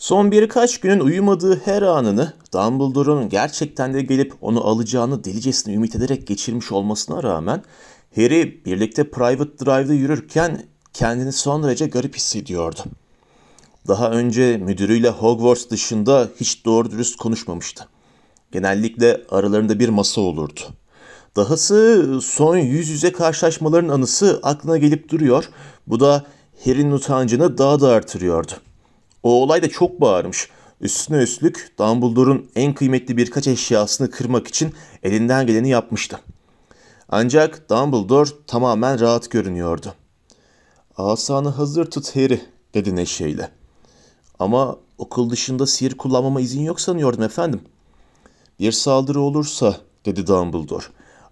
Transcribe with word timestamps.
Son 0.00 0.30
birkaç 0.30 0.80
günün 0.80 1.00
uyumadığı 1.00 1.60
her 1.64 1.82
anını 1.82 2.32
Dumbledore'un 2.52 3.28
gerçekten 3.28 3.94
de 3.94 4.02
gelip 4.02 4.34
onu 4.40 4.66
alacağını 4.66 5.24
delicesine 5.24 5.74
ümit 5.74 5.96
ederek 5.96 6.26
geçirmiş 6.26 6.72
olmasına 6.72 7.22
rağmen 7.22 7.62
Harry 8.16 8.64
birlikte 8.64 9.10
Private 9.10 9.64
Drive'da 9.64 9.94
yürürken 9.94 10.62
kendini 10.92 11.32
son 11.32 11.62
derece 11.62 11.86
garip 11.86 12.16
hissediyordu. 12.16 12.80
Daha 13.88 14.10
önce 14.10 14.56
müdürüyle 14.56 15.08
Hogwarts 15.08 15.70
dışında 15.70 16.28
hiç 16.40 16.64
doğru 16.64 16.90
dürüst 16.90 17.16
konuşmamıştı. 17.16 17.88
Genellikle 18.52 19.20
aralarında 19.30 19.78
bir 19.78 19.88
masa 19.88 20.20
olurdu. 20.20 20.60
Dahası 21.36 22.18
son 22.22 22.56
yüz 22.56 22.88
yüze 22.88 23.12
karşılaşmaların 23.12 23.88
anısı 23.88 24.40
aklına 24.42 24.78
gelip 24.78 25.08
duruyor. 25.08 25.48
Bu 25.86 26.00
da 26.00 26.24
Harry'nin 26.64 26.92
utancını 26.92 27.58
daha 27.58 27.80
da 27.80 27.88
artırıyordu. 27.88 28.52
O 29.22 29.42
olay 29.42 29.62
da 29.62 29.68
çok 29.68 30.00
bağırmış. 30.00 30.48
Üstüne 30.80 31.16
üstlük 31.16 31.74
Dumbledore'un 31.78 32.50
en 32.54 32.74
kıymetli 32.74 33.16
birkaç 33.16 33.46
eşyasını 33.46 34.10
kırmak 34.10 34.48
için 34.48 34.74
elinden 35.02 35.46
geleni 35.46 35.68
yapmıştı. 35.68 36.20
Ancak 37.08 37.70
Dumbledore 37.70 38.30
tamamen 38.46 39.00
rahat 39.00 39.30
görünüyordu. 39.30 39.94
Asanı 40.96 41.48
hazır 41.48 41.90
tut 41.90 42.16
Harry, 42.16 42.40
dedi 42.74 42.96
neşeyle. 42.96 43.50
Ama 44.38 44.76
okul 44.98 45.30
dışında 45.30 45.66
sihir 45.66 45.96
kullanmama 45.96 46.40
izin 46.40 46.62
yok 46.62 46.80
sanıyordum 46.80 47.22
efendim. 47.22 47.60
Bir 48.60 48.72
saldırı 48.72 49.20
olursa, 49.20 49.76
dedi 50.04 50.26
Dumbledore. 50.26 50.84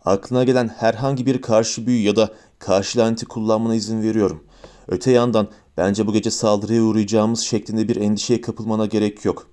Aklına 0.04 0.44
gelen 0.44 0.68
herhangi 0.68 1.26
bir 1.26 1.42
karşı 1.42 1.86
büyü 1.86 2.02
ya 2.02 2.16
da 2.16 2.32
karşı 2.58 2.98
laneti 2.98 3.26
kullanmana 3.26 3.74
izin 3.74 4.02
veriyorum. 4.02 4.44
Öte 4.88 5.10
yandan 5.10 5.48
bence 5.78 6.06
bu 6.06 6.12
gece 6.12 6.30
saldırıya 6.30 6.82
uğrayacağımız 6.82 7.40
şeklinde 7.40 7.88
bir 7.88 7.96
endişeye 7.96 8.40
kapılmana 8.40 8.86
gerek 8.86 9.24
yok. 9.24 9.50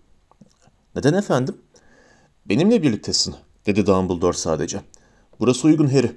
Neden 0.96 1.14
efendim? 1.14 1.58
Benimle 2.46 2.84
birliktesin, 2.84 3.36
dedi 3.66 3.86
Dumbledore 3.86 4.38
sadece. 4.38 4.82
Burası 5.40 5.68
uygun 5.68 5.88
Harry. 5.88 6.12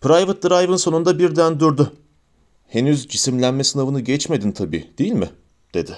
Private 0.00 0.48
Drive'ın 0.48 0.76
sonunda 0.76 1.18
birden 1.18 1.60
durdu. 1.60 1.92
Henüz 2.68 3.08
cisimlenme 3.08 3.64
sınavını 3.64 4.00
geçmedin 4.00 4.52
tabii, 4.52 4.90
değil 4.98 5.12
mi? 5.12 5.30
dedi. 5.74 5.96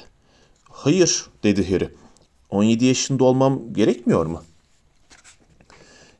Hayır, 0.70 1.26
dedi 1.42 1.72
Harry. 1.72 1.94
17 2.50 2.84
yaşında 2.84 3.24
olmam 3.24 3.72
gerekmiyor 3.72 4.26
mu? 4.26 4.42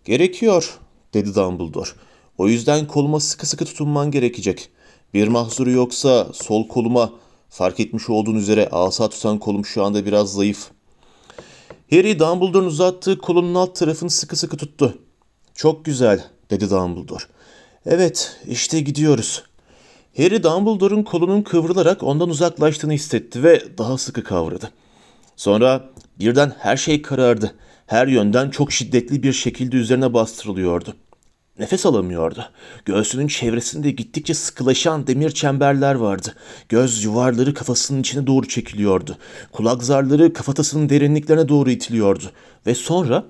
Gerekiyor, 0.05 0.79
dedi 1.15 1.35
Dumbledore. 1.35 1.91
O 2.39 2.49
yüzden 2.49 2.87
koluma 2.87 3.21
sıkı 3.21 3.47
sıkı 3.47 3.65
tutunman 3.65 4.11
gerekecek. 4.11 4.71
Bir 5.15 5.29
mahzuru 5.29 5.71
yoksa 5.71 6.29
sol 6.33 6.69
koluma 6.69 7.13
fark 7.51 7.81
etmiş 7.81 8.11
olduğun 8.11 8.35
üzere 8.35 8.69
asa 8.69 9.09
tutan 9.09 9.39
kolum 9.39 9.65
şu 9.67 9.85
anda 9.85 10.07
biraz 10.07 10.33
zayıf. 10.33 10.71
Harry 11.91 12.19
Dumbledore'un 12.19 12.67
uzattığı 12.67 13.19
kolunun 13.19 13.55
alt 13.55 13.77
tarafını 13.77 14.11
sıkı 14.11 14.37
sıkı 14.37 14.57
tuttu. 14.57 14.99
Çok 15.55 15.85
güzel, 15.85 16.25
dedi 16.51 16.71
Dumbledore. 16.71 17.25
Evet, 17.87 18.41
işte 18.49 18.81
gidiyoruz. 18.81 19.43
Harry 20.17 20.43
Dumbledore'un 20.43 21.03
kolunun 21.03 21.43
kıvrılarak 21.43 22.03
ondan 22.03 22.29
uzaklaştığını 22.29 22.93
hissetti 22.93 23.43
ve 23.43 23.79
daha 23.79 23.99
sıkı 23.99 24.25
kavradı. 24.25 24.71
Sonra 25.37 25.91
birden 26.19 26.53
her 26.59 26.77
şey 26.77 27.03
karardı. 27.03 27.55
Her 27.87 28.07
yönden 28.07 28.51
çok 28.51 28.73
şiddetli 28.73 29.23
bir 29.23 29.33
şekilde 29.33 29.77
üzerine 29.77 30.15
bastırılıyordu. 30.15 30.97
Nefes 31.59 31.87
alamıyordu. 31.87 32.45
Göğsünün 32.85 33.27
çevresinde 33.27 33.91
gittikçe 33.91 34.35
sıkılaşan 34.35 35.07
demir 35.07 35.31
çemberler 35.31 35.95
vardı. 35.95 36.35
Göz 36.69 37.05
yuvarları 37.05 37.55
kafasının 37.55 38.01
içine 38.01 38.27
doğru 38.27 38.49
çekiliyordu. 38.49 39.17
Kulak 39.53 39.85
zarları 39.85 40.33
kafatasının 40.33 40.89
derinliklerine 40.89 41.49
doğru 41.49 41.71
itiliyordu. 41.71 42.25
Ve 42.67 42.75
sonra 42.75 43.25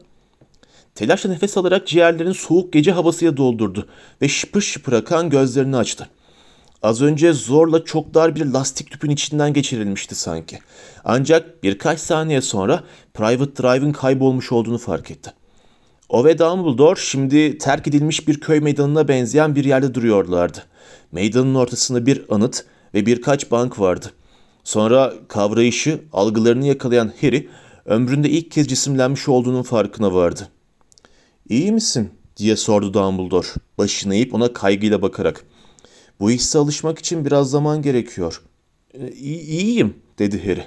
telaşla 0.95 1.31
nefes 1.31 1.57
alarak 1.57 1.87
ciğerlerini 1.87 2.35
soğuk 2.35 2.73
gece 2.73 2.93
havasıyla 2.93 3.37
doldurdu 3.37 3.89
ve 4.23 4.29
şıpır 4.29 4.61
şıpır 4.61 4.93
akan 4.93 5.31
gözlerini 5.31 5.77
açtı. 5.77 6.09
Az 6.83 7.03
önce 7.03 7.33
zorla 7.33 7.85
çok 7.85 8.15
dar 8.15 8.37
bir 8.37 8.47
lastik 8.47 8.91
tüpün 8.91 9.11
içinden 9.11 9.53
geçirilmişti 9.53 10.15
sanki. 10.15 10.59
Ancak 11.05 11.63
birkaç 11.63 12.01
saniye 12.01 12.41
sonra 12.41 12.85
Private 13.15 13.63
Drive'ın 13.63 13.93
kaybolmuş 13.93 14.53
olduğunu 14.53 14.79
fark 14.79 15.11
etti. 15.11 15.33
O 16.09 16.25
ve 16.25 16.39
Dumbledore 16.39 17.01
şimdi 17.01 17.59
terk 17.59 17.89
edilmiş 17.89 18.29
bir 18.29 18.41
köy 18.41 18.61
meydanına 18.61 19.09
benzeyen 19.09 19.55
bir 19.55 19.65
yerde 19.65 19.95
duruyorlardı. 19.95 20.65
Meydanın 21.13 21.55
ortasında 21.55 22.07
bir 22.07 22.25
anıt 22.31 22.65
ve 22.95 23.07
birkaç 23.07 23.51
bank 23.51 23.81
vardı. 23.81 24.13
Sonra 24.65 25.13
kavrayışı, 25.29 26.01
algılarını 26.13 26.67
yakalayan 26.67 27.13
Harry, 27.21 27.49
ömründe 27.85 28.31
ilk 28.31 28.51
kez 28.51 28.69
cisimlenmiş 28.69 29.29
olduğunun 29.29 29.63
farkına 29.63 30.15
vardı. 30.15 30.49
İyi 31.49 31.73
misin? 31.73 32.11
diye 32.37 32.57
sordu 32.57 32.95
Dumbledore, 32.95 33.47
başını 33.79 34.15
eğip 34.15 34.35
ona 34.35 34.53
kaygıyla 34.53 35.03
bakarak. 35.03 35.45
Bu 36.21 36.31
hisse 36.31 36.59
alışmak 36.59 36.99
için 36.99 37.25
biraz 37.25 37.51
zaman 37.51 37.83
gerekiyor. 37.83 38.43
E, 38.95 39.13
iyiyim, 39.13 39.95
dedi 40.19 40.43
Harry. 40.47 40.65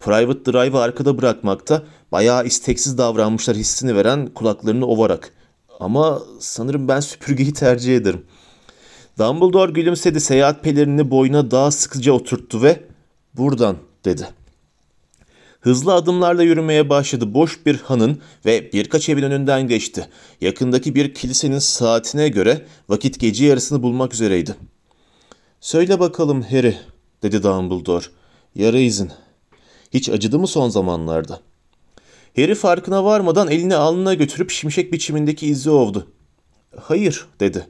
Private 0.00 0.52
Drive'ı 0.52 0.80
arkada 0.80 1.18
bırakmakta 1.18 1.82
bayağı 2.12 2.46
isteksiz 2.46 2.98
davranmışlar 2.98 3.56
hissini 3.56 3.96
veren 3.96 4.26
kulaklarını 4.26 4.86
ovarak. 4.86 5.32
Ama 5.80 6.22
sanırım 6.40 6.88
ben 6.88 7.00
süpürgeyi 7.00 7.52
tercih 7.52 7.96
ederim. 7.96 8.22
Dumbledore 9.18 9.72
gülümsedi 9.72 10.20
seyahat 10.20 10.64
pelerini 10.64 11.10
boyuna 11.10 11.50
daha 11.50 11.70
sıkıca 11.70 12.12
oturttu 12.12 12.62
ve 12.62 12.80
buradan 13.34 13.76
dedi. 14.04 14.28
Hızlı 15.60 15.94
adımlarla 15.94 16.42
yürümeye 16.42 16.90
başladı. 16.90 17.34
Boş 17.34 17.66
bir 17.66 17.76
hanın 17.76 18.20
ve 18.46 18.72
birkaç 18.72 19.08
evin 19.08 19.22
önünden 19.22 19.68
geçti. 19.68 20.08
Yakındaki 20.40 20.94
bir 20.94 21.14
kilisenin 21.14 21.58
saatine 21.58 22.28
göre 22.28 22.66
vakit 22.88 23.20
gece 23.20 23.46
yarısını 23.46 23.82
bulmak 23.82 24.14
üzereydi. 24.14 24.54
Söyle 25.60 26.00
bakalım 26.00 26.42
Harry, 26.42 26.76
dedi 27.22 27.42
Dumbledore. 27.42 28.04
Yara 28.56 28.78
izin. 28.78 29.10
Hiç 29.94 30.08
acıdı 30.08 30.38
mı 30.38 30.46
son 30.46 30.68
zamanlarda? 30.68 31.40
Harry 32.36 32.54
farkına 32.54 33.04
varmadan 33.04 33.50
elini 33.50 33.76
alnına 33.76 34.14
götürüp 34.14 34.50
şimşek 34.50 34.92
biçimindeki 34.92 35.46
izi 35.46 35.70
ovdu. 35.70 36.06
Hayır, 36.80 37.26
dedi. 37.40 37.66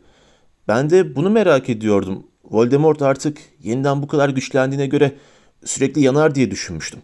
Ben 0.68 0.90
de 0.90 1.16
bunu 1.16 1.30
merak 1.30 1.68
ediyordum. 1.68 2.26
Voldemort 2.44 3.02
artık 3.02 3.38
yeniden 3.62 4.02
bu 4.02 4.06
kadar 4.06 4.28
güçlendiğine 4.28 4.86
göre 4.86 5.16
sürekli 5.64 6.00
yanar 6.00 6.34
diye 6.34 6.50
düşünmüştüm. 6.50 7.00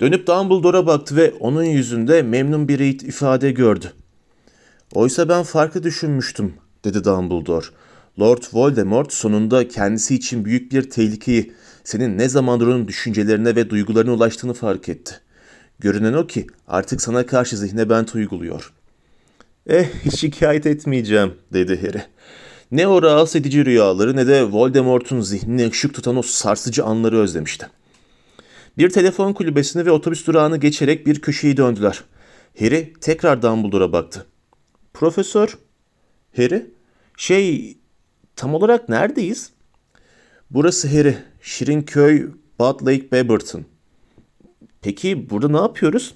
Dönüp 0.00 0.26
Dumbledore'a 0.26 0.86
baktı 0.86 1.16
ve 1.16 1.32
onun 1.40 1.64
yüzünde 1.64 2.22
memnun 2.22 2.68
bir 2.68 2.80
ifade 2.80 3.50
gördü. 3.50 3.92
Oysa 4.94 5.28
ben 5.28 5.42
farklı 5.42 5.82
düşünmüştüm, 5.82 6.54
dedi 6.84 7.04
Dumbledore. 7.04 7.66
Lord 8.20 8.42
Voldemort 8.52 9.12
sonunda 9.12 9.68
kendisi 9.68 10.14
için 10.14 10.44
büyük 10.44 10.72
bir 10.72 10.90
tehlikeyi 10.90 11.52
senin 11.84 12.18
ne 12.18 12.28
zamandır 12.28 12.66
onun 12.66 12.88
düşüncelerine 12.88 13.56
ve 13.56 13.70
duygularına 13.70 14.12
ulaştığını 14.12 14.54
fark 14.54 14.88
etti. 14.88 15.14
Görünen 15.78 16.12
o 16.12 16.26
ki 16.26 16.46
artık 16.68 17.02
sana 17.02 17.26
karşı 17.26 17.56
zihne 17.56 17.90
bent 17.90 18.14
uyguluyor. 18.14 18.72
Eh 19.66 19.86
şikayet 20.16 20.66
etmeyeceğim 20.66 21.34
dedi 21.52 21.80
Harry. 21.82 22.02
Ne 22.70 22.86
o 22.86 23.02
rahatsız 23.02 23.36
edici 23.36 23.64
rüyaları 23.64 24.16
ne 24.16 24.26
de 24.26 24.44
Voldemort'un 24.44 25.20
zihnini 25.20 25.68
ışık 25.68 25.94
tutan 25.94 26.16
o 26.16 26.22
sarsıcı 26.22 26.84
anları 26.84 27.18
özlemişti. 27.18 27.66
Bir 28.78 28.90
telefon 28.90 29.32
kulübesini 29.32 29.86
ve 29.86 29.90
otobüs 29.90 30.26
durağını 30.26 30.56
geçerek 30.56 31.06
bir 31.06 31.20
köşeyi 31.20 31.56
döndüler. 31.56 32.04
Harry 32.58 32.92
tekrar 33.00 33.42
Dumbledore'a 33.42 33.92
baktı. 33.92 34.26
Profesör? 34.94 35.58
Harry? 36.36 36.70
Şey, 37.16 37.76
tam 38.36 38.54
olarak 38.54 38.88
neredeyiz? 38.88 39.50
Burası 40.50 40.88
Harry. 40.88 41.16
Şirinköy, 41.42 42.30
Bud 42.58 42.86
Lake, 42.86 43.12
Beberton. 43.12 43.64
Peki 44.82 45.30
burada 45.30 45.48
ne 45.48 45.56
yapıyoruz? 45.56 46.14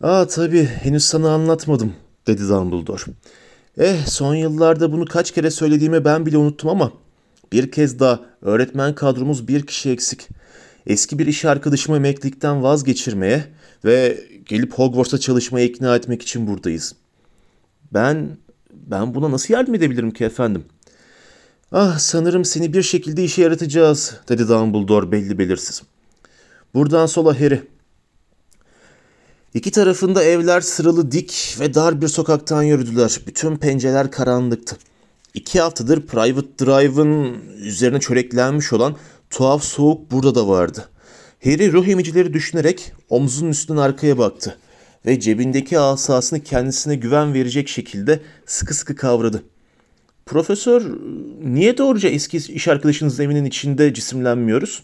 Aa 0.00 0.26
tabii 0.26 0.64
henüz 0.64 1.04
sana 1.04 1.30
anlatmadım 1.30 1.92
dedi 2.26 2.48
Dumbledore. 2.48 3.02
Eh 3.78 4.06
son 4.06 4.34
yıllarda 4.34 4.92
bunu 4.92 5.04
kaç 5.04 5.30
kere 5.30 5.50
söylediğimi 5.50 6.04
ben 6.04 6.26
bile 6.26 6.36
unuttum 6.38 6.70
ama 6.70 6.92
bir 7.52 7.70
kez 7.70 8.00
daha 8.00 8.20
öğretmen 8.42 8.94
kadromuz 8.94 9.48
bir 9.48 9.66
kişi 9.66 9.90
eksik. 9.90 10.28
Eski 10.86 11.18
bir 11.18 11.26
iş 11.26 11.44
arkadaşımı 11.44 11.96
emeklilikten 11.96 12.62
vazgeçirmeye 12.62 13.44
ve 13.84 14.24
gelip 14.46 14.72
Hogwarts'a 14.72 15.18
çalışmaya 15.18 15.66
ikna 15.66 15.96
etmek 15.96 16.22
için 16.22 16.46
buradayız. 16.46 16.94
Ben 17.92 18.36
ben 18.72 19.14
buna 19.14 19.30
nasıl 19.30 19.54
yardım 19.54 19.74
edebilirim 19.74 20.10
ki 20.10 20.24
efendim? 20.24 20.64
Ah 21.72 21.98
sanırım 21.98 22.44
seni 22.44 22.72
bir 22.72 22.82
şekilde 22.82 23.24
işe 23.24 23.42
yaratacağız 23.42 24.14
dedi 24.28 24.48
Dumbledore 24.48 25.12
belli 25.12 25.38
belirsiz. 25.38 25.82
Buradan 26.74 27.06
sola 27.06 27.40
Harry. 27.40 27.62
İki 29.54 29.70
tarafında 29.70 30.24
evler 30.24 30.60
sıralı 30.60 31.12
dik 31.12 31.56
ve 31.60 31.74
dar 31.74 32.00
bir 32.00 32.08
sokaktan 32.08 32.62
yürüdüler. 32.62 33.20
Bütün 33.26 33.56
pencereler 33.56 34.10
karanlıktı. 34.10 34.76
İki 35.34 35.60
haftadır 35.60 36.06
Private 36.06 36.64
Drive'ın 36.66 37.38
üzerine 37.56 38.00
çöreklenmiş 38.00 38.72
olan 38.72 38.96
tuhaf 39.30 39.64
soğuk 39.64 40.10
burada 40.10 40.34
da 40.34 40.48
vardı. 40.48 40.88
Harry 41.44 41.72
ruh 41.72 41.88
emicileri 41.88 42.32
düşünerek 42.32 42.92
omzunun 43.08 43.50
üstünden 43.50 43.80
arkaya 43.80 44.18
baktı 44.18 44.58
ve 45.06 45.20
cebindeki 45.20 45.78
asasını 45.78 46.40
kendisine 46.40 46.94
güven 46.94 47.34
verecek 47.34 47.68
şekilde 47.68 48.20
sıkı 48.46 48.74
sıkı 48.74 48.96
kavradı. 48.96 49.42
Profesör, 50.28 50.82
niye 51.44 51.78
doğruca 51.78 52.08
eski 52.08 52.36
iş 52.36 52.68
arkadaşınız 52.68 53.20
evinin 53.20 53.44
içinde 53.44 53.94
cisimlenmiyoruz? 53.94 54.82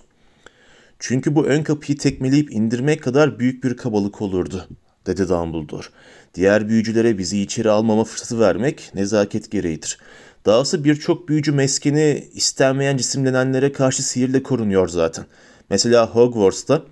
Çünkü 0.99 1.35
bu 1.35 1.45
ön 1.45 1.63
kapıyı 1.63 1.99
tekmeleyip 1.99 2.53
indirmek 2.53 3.03
kadar 3.03 3.39
büyük 3.39 3.65
bir 3.65 3.77
kabalık 3.77 4.23
olurdu, 4.23 4.69
dedi 5.07 5.29
Dumbledore. 5.29 5.87
Diğer 6.35 6.69
büyücülere 6.69 7.19
bizi 7.19 7.41
içeri 7.41 7.71
almama 7.71 8.05
fırsatı 8.05 8.41
vermek 8.41 8.91
nezaket 8.95 9.51
gereğidir. 9.51 9.99
Dahası 10.47 10.85
birçok 10.85 11.29
büyücü 11.29 11.53
meskeni 11.53 12.29
istenmeyen 12.35 12.97
cisimlenenlere 12.97 13.73
karşı 13.73 14.03
sihirle 14.03 14.43
korunuyor 14.43 14.89
zaten. 14.89 15.25
Mesela 15.71 16.11
Hogwarts'ta 16.11 16.83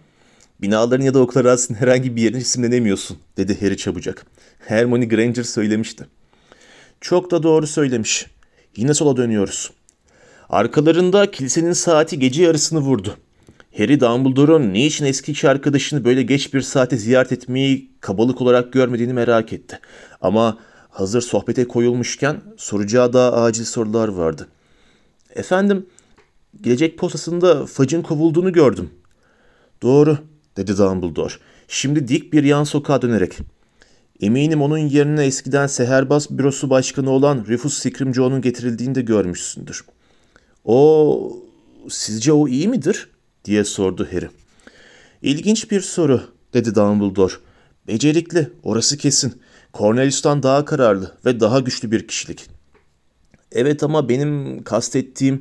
binaların 0.63 1.05
ya 1.05 1.15
da 1.15 1.19
okul 1.19 1.41
arazisinin 1.41 1.79
herhangi 1.79 2.17
bir 2.17 2.23
yerine 2.23 2.39
cisimlenemiyorsun, 2.39 3.17
dedi 3.37 3.61
Harry 3.61 3.77
çabucak. 3.77 4.27
Hermione 4.59 5.05
Granger 5.05 5.43
söylemişti. 5.43 6.07
Çok 7.01 7.31
da 7.31 7.43
doğru 7.43 7.67
söylemiş. 7.67 8.32
Yine 8.77 8.95
sola 8.95 9.17
dönüyoruz. 9.17 9.71
Arkalarında 10.49 11.31
kilisenin 11.31 11.73
saati 11.73 12.19
gece 12.19 12.43
yarısını 12.43 12.81
vurdu. 12.81 13.17
Harry 13.77 14.01
Dumbledore'un 14.01 14.73
niçin 14.73 15.05
eski 15.05 15.33
iş 15.33 15.45
arkadaşını 15.45 16.05
böyle 16.05 16.23
geç 16.23 16.55
bir 16.55 16.61
saate 16.61 16.97
ziyaret 16.97 17.33
etmeyi 17.33 17.91
kabalık 18.01 18.41
olarak 18.41 18.73
görmediğini 18.73 19.13
merak 19.13 19.53
etti. 19.53 19.81
Ama 20.21 20.59
hazır 20.91 21.21
sohbete 21.21 21.69
koyulmuşken 21.69 22.41
soracağı 22.57 23.13
daha 23.13 23.33
acil 23.33 23.65
sorular 23.65 24.09
vardı. 24.09 24.49
Efendim, 25.35 25.87
gelecek 26.61 26.99
postasında 26.99 27.67
Fudge'ın 27.67 28.03
kovulduğunu 28.03 28.53
gördüm. 28.53 28.91
Doğru, 29.83 30.19
dedi 30.57 30.79
Dumbledore. 30.79 31.35
Şimdi 31.69 32.09
dik 32.09 32.33
bir 32.33 32.45
yan 32.45 32.65
sokağa 32.65 33.03
dönerek. 33.03 33.39
Eminim 34.23 34.63
onun 34.63 34.79
yerine 34.79 35.25
eskiden 35.25 35.67
Seherbaz 35.67 36.31
Bürosu 36.31 36.71
Başkanı 36.71 37.11
olan 37.11 37.45
Rufus 37.49 37.79
Scrimgeour'un 37.79 38.41
getirildiğini 38.41 38.95
de 38.95 39.03
görmüşsündür. 39.03 39.85
O, 40.65 41.43
sizce 41.91 42.33
o 42.33 42.49
iyi 42.49 42.69
midir? 42.69 43.11
diye 43.45 43.65
sordu 43.65 44.09
Harry. 44.13 44.29
İlginç 45.23 45.71
bir 45.71 45.81
soru, 45.81 46.23
dedi 46.55 46.75
Dumbledore. 46.75 47.33
Becerikli, 47.89 48.51
orası 48.63 48.97
kesin. 48.97 49.43
Cornelius'tan 49.75 50.43
daha 50.43 50.65
kararlı 50.65 51.15
ve 51.25 51.41
daha 51.41 51.61
güçlü 51.61 51.91
bir 51.91 52.09
kişilik. 52.09 52.47
Evet 53.53 53.83
ama 53.83 54.09
benim 54.09 54.63
kastettiğim, 54.65 55.41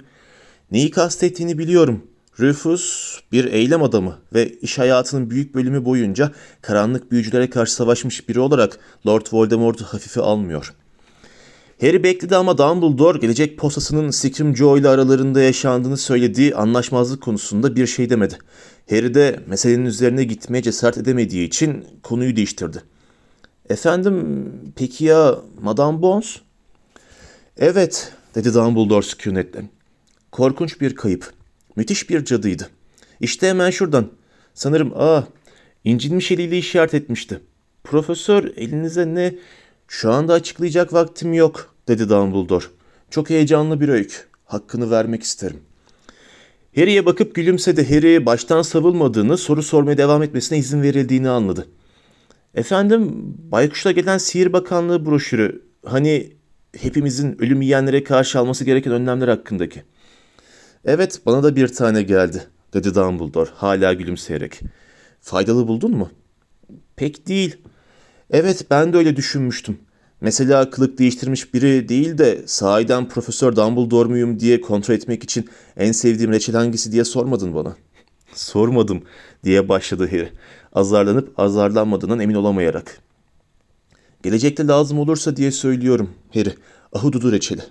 neyi 0.72 0.92
kastettiğini 0.92 1.58
biliyorum. 1.58 2.08
Rufus 2.40 3.18
bir 3.32 3.46
eylem 3.46 3.84
adamı 3.84 4.18
ve 4.34 4.50
iş 4.50 4.80
hayatının 4.80 5.30
büyük 5.30 5.56
bölümü 5.56 5.86
boyunca 5.86 6.32
karanlık 6.62 7.12
büyücülere 7.12 7.50
karşı 7.50 7.74
savaşmış 7.74 8.30
biri 8.30 8.40
olarak 8.40 8.80
Lord 9.08 9.26
Voldemort'u 9.32 9.86
hafife 9.86 10.22
almıyor. 10.22 10.74
Harry 11.82 12.04
bekledi 12.04 12.36
ama 12.36 12.58
Dumbledore 12.58 13.18
gelecek 13.18 13.58
postasının 13.58 14.12
Scrimgeour 14.12 14.78
ile 14.78 14.90
aralarında 14.90 15.42
yaşandığını 15.42 15.98
söylediği 15.98 16.56
anlaşmazlık 16.56 17.22
konusunda 17.22 17.76
bir 17.76 17.88
şey 17.88 18.10
demedi. 18.10 18.38
Harry 18.90 19.14
de 19.14 19.40
meselenin 19.48 19.86
üzerine 19.86 20.24
gitmeye 20.24 20.62
cesaret 20.62 20.98
edemediği 20.98 21.48
için 21.48 21.86
konuyu 22.04 22.36
değiştirdi. 22.36 22.84
Efendim, 23.70 24.46
peki 24.76 25.06
ya 25.06 25.36
Madame 25.62 26.02
Bones? 26.02 26.38
Evet, 27.58 28.14
dedi 28.36 28.54
Dumbledore 28.54 29.02
sükunetle. 29.02 29.70
Korkunç 30.32 30.82
bir 30.82 30.96
kayıp. 30.96 31.41
Müthiş 31.76 32.10
bir 32.10 32.26
cadıydı. 32.26 32.70
İşte 33.20 33.50
hemen 33.50 33.70
şuradan. 33.70 34.08
Sanırım 34.54 34.94
ah 34.96 35.26
incinmiş 35.84 36.32
eliyle 36.32 36.58
işaret 36.58 36.94
etmişti. 36.94 37.40
Profesör 37.84 38.52
elinize 38.56 39.16
ne? 39.16 39.36
Şu 39.88 40.12
anda 40.12 40.34
açıklayacak 40.34 40.94
vaktim 40.94 41.34
yok 41.34 41.76
dedi 41.88 42.10
Dumbledore. 42.10 42.66
Çok 43.10 43.30
heyecanlı 43.30 43.82
bir 43.82 43.90
öykü. 43.90 44.16
Hakkını 44.46 44.92
vermek 44.92 45.24
isterim. 45.24 45.60
Harry'e 46.76 47.06
bakıp 47.06 47.36
gülümsedi. 47.36 47.96
Harry 47.96 48.26
baştan 48.26 48.62
savılmadığını, 48.62 49.38
soru 49.38 49.64
sormaya 49.64 49.98
devam 49.98 50.24
etmesine 50.24 50.58
izin 50.58 50.82
verildiğini 50.82 51.30
anladı. 51.30 51.68
Efendim, 52.56 53.12
Baykuş'ta 53.52 53.92
gelen 53.92 54.18
Sihir 54.18 54.54
Bakanlığı 54.54 55.06
broşürü, 55.06 55.64
hani 55.86 56.34
hepimizin 56.78 57.42
ölüm 57.42 57.62
yiyenlere 57.62 58.04
karşı 58.04 58.40
alması 58.40 58.64
gereken 58.64 58.94
önlemler 58.94 59.28
hakkındaki. 59.28 59.84
Evet, 60.86 61.22
bana 61.26 61.44
da 61.44 61.56
bir 61.56 61.68
tane 61.68 62.02
geldi, 62.02 62.44
dedi 62.74 62.96
Dumbledore 62.96 63.50
hala 63.56 63.94
gülümseyerek. 63.94 64.60
Faydalı 65.22 65.68
buldun 65.68 65.92
mu? 65.92 66.10
Pek 66.96 67.28
değil. 67.28 67.58
Evet, 68.30 68.66
ben 68.72 68.94
de 68.94 68.98
öyle 68.98 69.16
düşünmüştüm. 69.16 69.78
Mesela 70.22 70.70
kılık 70.70 70.98
değiştirmiş 71.00 71.54
biri 71.54 71.90
değil 71.90 72.18
de 72.18 72.44
sahiden 72.46 73.10
Profesör 73.10 73.56
Dumbledore 73.56 74.10
muyum 74.10 74.40
diye 74.40 74.62
kontrol 74.62 74.96
etmek 74.96 75.24
için 75.24 75.50
en 75.78 75.92
sevdiğim 75.92 76.32
reçel 76.32 76.56
hangisi 76.56 76.92
diye 76.92 77.04
sormadın 77.04 77.56
bana. 77.56 77.76
Sormadım 78.34 79.04
diye 79.44 79.70
başladı 79.70 80.08
Harry. 80.12 80.30
Azarlanıp 80.74 81.40
azarlanmadığından 81.40 82.20
emin 82.20 82.36
olamayarak. 82.36 83.00
Gelecekte 84.24 84.68
lazım 84.68 85.00
olursa 85.00 85.36
diye 85.36 85.52
söylüyorum 85.52 86.10
Harry. 86.34 86.54
Ahududu 86.94 87.32
reçeli. 87.32 87.62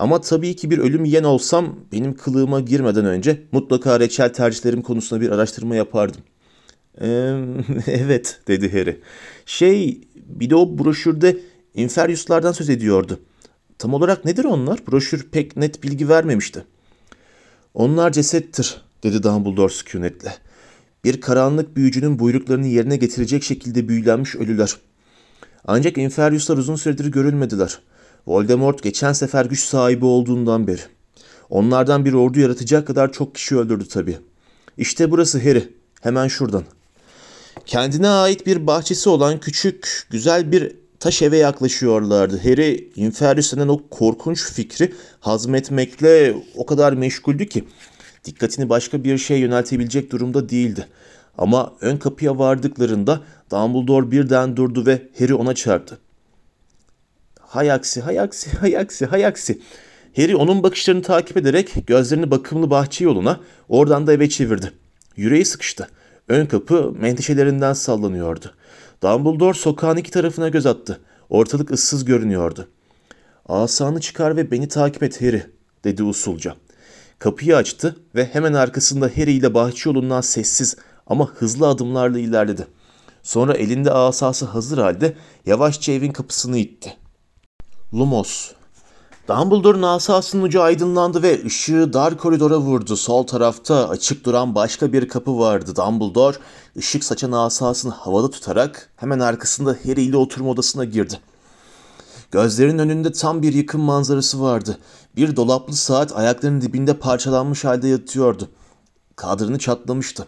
Ama 0.00 0.20
tabii 0.20 0.56
ki 0.56 0.70
bir 0.70 0.78
ölüm 0.78 1.04
yiyen 1.04 1.24
olsam 1.24 1.76
benim 1.92 2.16
kılığıma 2.16 2.60
girmeden 2.60 3.04
önce 3.04 3.42
mutlaka 3.52 4.00
reçel 4.00 4.32
tercihlerim 4.32 4.82
konusunda 4.82 5.20
bir 5.20 5.30
araştırma 5.30 5.76
yapardım. 5.76 6.20
Ee, 7.00 7.06
evet 7.86 8.40
dedi 8.48 8.72
Harry. 8.72 9.00
Şey 9.46 10.00
bir 10.16 10.50
de 10.50 10.56
o 10.56 10.78
broşürde 10.78 11.38
Inferius'lardan 11.74 12.52
söz 12.52 12.70
ediyordu. 12.70 13.20
Tam 13.78 13.94
olarak 13.94 14.24
nedir 14.24 14.44
onlar? 14.44 14.78
Broşür 14.90 15.28
pek 15.30 15.56
net 15.56 15.82
bilgi 15.82 16.08
vermemişti. 16.08 16.64
Onlar 17.74 18.12
cesettir, 18.12 18.82
dedi 19.02 19.22
Dumbledore 19.22 19.72
sükunetle. 19.72 20.34
Bir 21.04 21.20
karanlık 21.20 21.76
büyücünün 21.76 22.18
buyruklarını 22.18 22.66
yerine 22.66 22.96
getirecek 22.96 23.42
şekilde 23.42 23.88
büyülenmiş 23.88 24.36
ölüler. 24.36 24.76
Ancak 25.64 25.98
Inferius'lar 25.98 26.56
uzun 26.56 26.76
süredir 26.76 27.06
görülmediler. 27.06 27.78
Voldemort 28.26 28.82
geçen 28.82 29.12
sefer 29.12 29.44
güç 29.44 29.60
sahibi 29.60 30.04
olduğundan 30.04 30.66
beri. 30.66 30.80
Onlardan 31.50 32.04
bir 32.04 32.12
ordu 32.12 32.40
yaratacak 32.40 32.86
kadar 32.86 33.12
çok 33.12 33.34
kişi 33.34 33.56
öldürdü 33.56 33.88
tabii. 33.88 34.18
İşte 34.78 35.10
burası 35.10 35.38
Harry. 35.38 35.68
Hemen 36.00 36.28
şuradan. 36.28 36.64
Kendine 37.66 38.08
ait 38.08 38.46
bir 38.46 38.66
bahçesi 38.66 39.08
olan 39.08 39.40
küçük, 39.40 40.06
güzel 40.10 40.52
bir 40.52 40.76
taş 41.00 41.22
eve 41.22 41.36
yaklaşıyorlardı. 41.36 42.38
Harry 42.38 42.92
Inferius'un 42.96 43.68
o 43.68 43.80
korkunç 43.90 44.52
fikri 44.52 44.94
hazmetmekle 45.20 46.34
o 46.56 46.66
kadar 46.66 46.92
meşguldü 46.92 47.46
ki 47.46 47.64
dikkatini 48.24 48.68
başka 48.68 49.04
bir 49.04 49.18
şeye 49.18 49.40
yöneltebilecek 49.40 50.12
durumda 50.12 50.48
değildi. 50.48 50.88
Ama 51.38 51.72
ön 51.80 51.96
kapıya 51.96 52.38
vardıklarında 52.38 53.20
Dumbledore 53.50 54.10
birden 54.10 54.56
durdu 54.56 54.86
ve 54.86 55.02
Harry 55.18 55.34
ona 55.34 55.54
çarptı. 55.54 55.98
Hay 57.50 57.72
aksi, 57.72 58.00
hay 59.06 59.26
aksi. 59.26 59.60
Harry 60.16 60.36
onun 60.36 60.62
bakışlarını 60.62 61.02
takip 61.02 61.36
ederek 61.36 61.74
gözlerini 61.86 62.30
bakımlı 62.30 62.70
bahçe 62.70 63.04
yoluna, 63.04 63.40
oradan 63.68 64.06
da 64.06 64.12
eve 64.12 64.28
çevirdi. 64.28 64.72
Yüreği 65.16 65.44
sıkıştı. 65.44 65.88
Ön 66.28 66.46
kapı 66.46 66.92
menteşelerinden 66.92 67.72
sallanıyordu. 67.72 68.54
Dumbledore 69.02 69.54
sokağın 69.54 69.96
iki 69.96 70.10
tarafına 70.10 70.48
göz 70.48 70.66
attı. 70.66 71.00
Ortalık 71.30 71.70
ıssız 71.70 72.04
görünüyordu. 72.04 72.68
Asanı 73.46 74.00
çıkar 74.00 74.36
ve 74.36 74.50
beni 74.50 74.68
takip 74.68 75.02
et 75.02 75.22
Harry, 75.22 75.46
dedi 75.84 76.02
usulca. 76.02 76.54
Kapıyı 77.18 77.56
açtı 77.56 77.96
ve 78.14 78.24
hemen 78.24 78.52
arkasında 78.52 79.06
Harry 79.16 79.32
ile 79.32 79.54
bahçe 79.54 79.90
yolundan 79.90 80.20
sessiz 80.20 80.76
ama 81.06 81.30
hızlı 81.30 81.68
adımlarla 81.68 82.18
ilerledi. 82.18 82.66
Sonra 83.22 83.54
elinde 83.54 83.90
asası 83.90 84.44
hazır 84.44 84.78
halde 84.78 85.14
yavaşça 85.46 85.92
evin 85.92 86.12
kapısını 86.12 86.58
itti. 86.58 86.99
Lumos. 87.94 88.52
Dumbledore'un 89.28 89.82
asasının 89.82 90.42
ucu 90.42 90.62
aydınlandı 90.62 91.22
ve 91.22 91.44
ışığı 91.44 91.92
dar 91.92 92.18
koridora 92.18 92.58
vurdu. 92.58 92.96
Sol 92.96 93.26
tarafta 93.26 93.88
açık 93.88 94.24
duran 94.24 94.54
başka 94.54 94.92
bir 94.92 95.08
kapı 95.08 95.38
vardı. 95.38 95.76
Dumbledore 95.76 96.36
ışık 96.76 97.04
saçan 97.04 97.32
asasını 97.32 97.92
havada 97.92 98.30
tutarak 98.30 98.90
hemen 98.96 99.18
arkasında 99.18 99.70
Harry 99.84 100.02
ile 100.02 100.16
oturma 100.16 100.50
odasına 100.50 100.84
girdi. 100.84 101.20
Gözlerinin 102.30 102.78
önünde 102.78 103.12
tam 103.12 103.42
bir 103.42 103.52
yıkım 103.52 103.80
manzarası 103.80 104.42
vardı. 104.42 104.78
Bir 105.16 105.36
dolaplı 105.36 105.76
saat 105.76 106.16
ayaklarının 106.16 106.60
dibinde 106.60 106.98
parçalanmış 106.98 107.64
halde 107.64 107.88
yatıyordu. 107.88 108.48
Kadrını 109.16 109.58
çatlamıştı. 109.58 110.26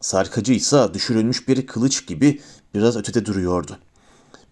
Sarkacı 0.00 0.52
ise 0.52 0.88
düşürülmüş 0.94 1.48
bir 1.48 1.66
kılıç 1.66 2.06
gibi 2.06 2.40
biraz 2.74 2.96
ötede 2.96 3.26
duruyordu. 3.26 3.78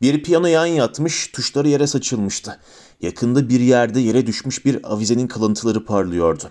Bir 0.03 0.23
piyano 0.23 0.47
yan 0.47 0.67
yatmış, 0.67 1.27
tuşları 1.27 1.69
yere 1.69 1.87
saçılmıştı. 1.87 2.59
Yakında 3.01 3.49
bir 3.49 3.61
yerde 3.61 4.01
yere 4.01 4.27
düşmüş 4.27 4.65
bir 4.65 4.93
avizenin 4.93 5.27
kalıntıları 5.27 5.85
parlıyordu. 5.85 6.51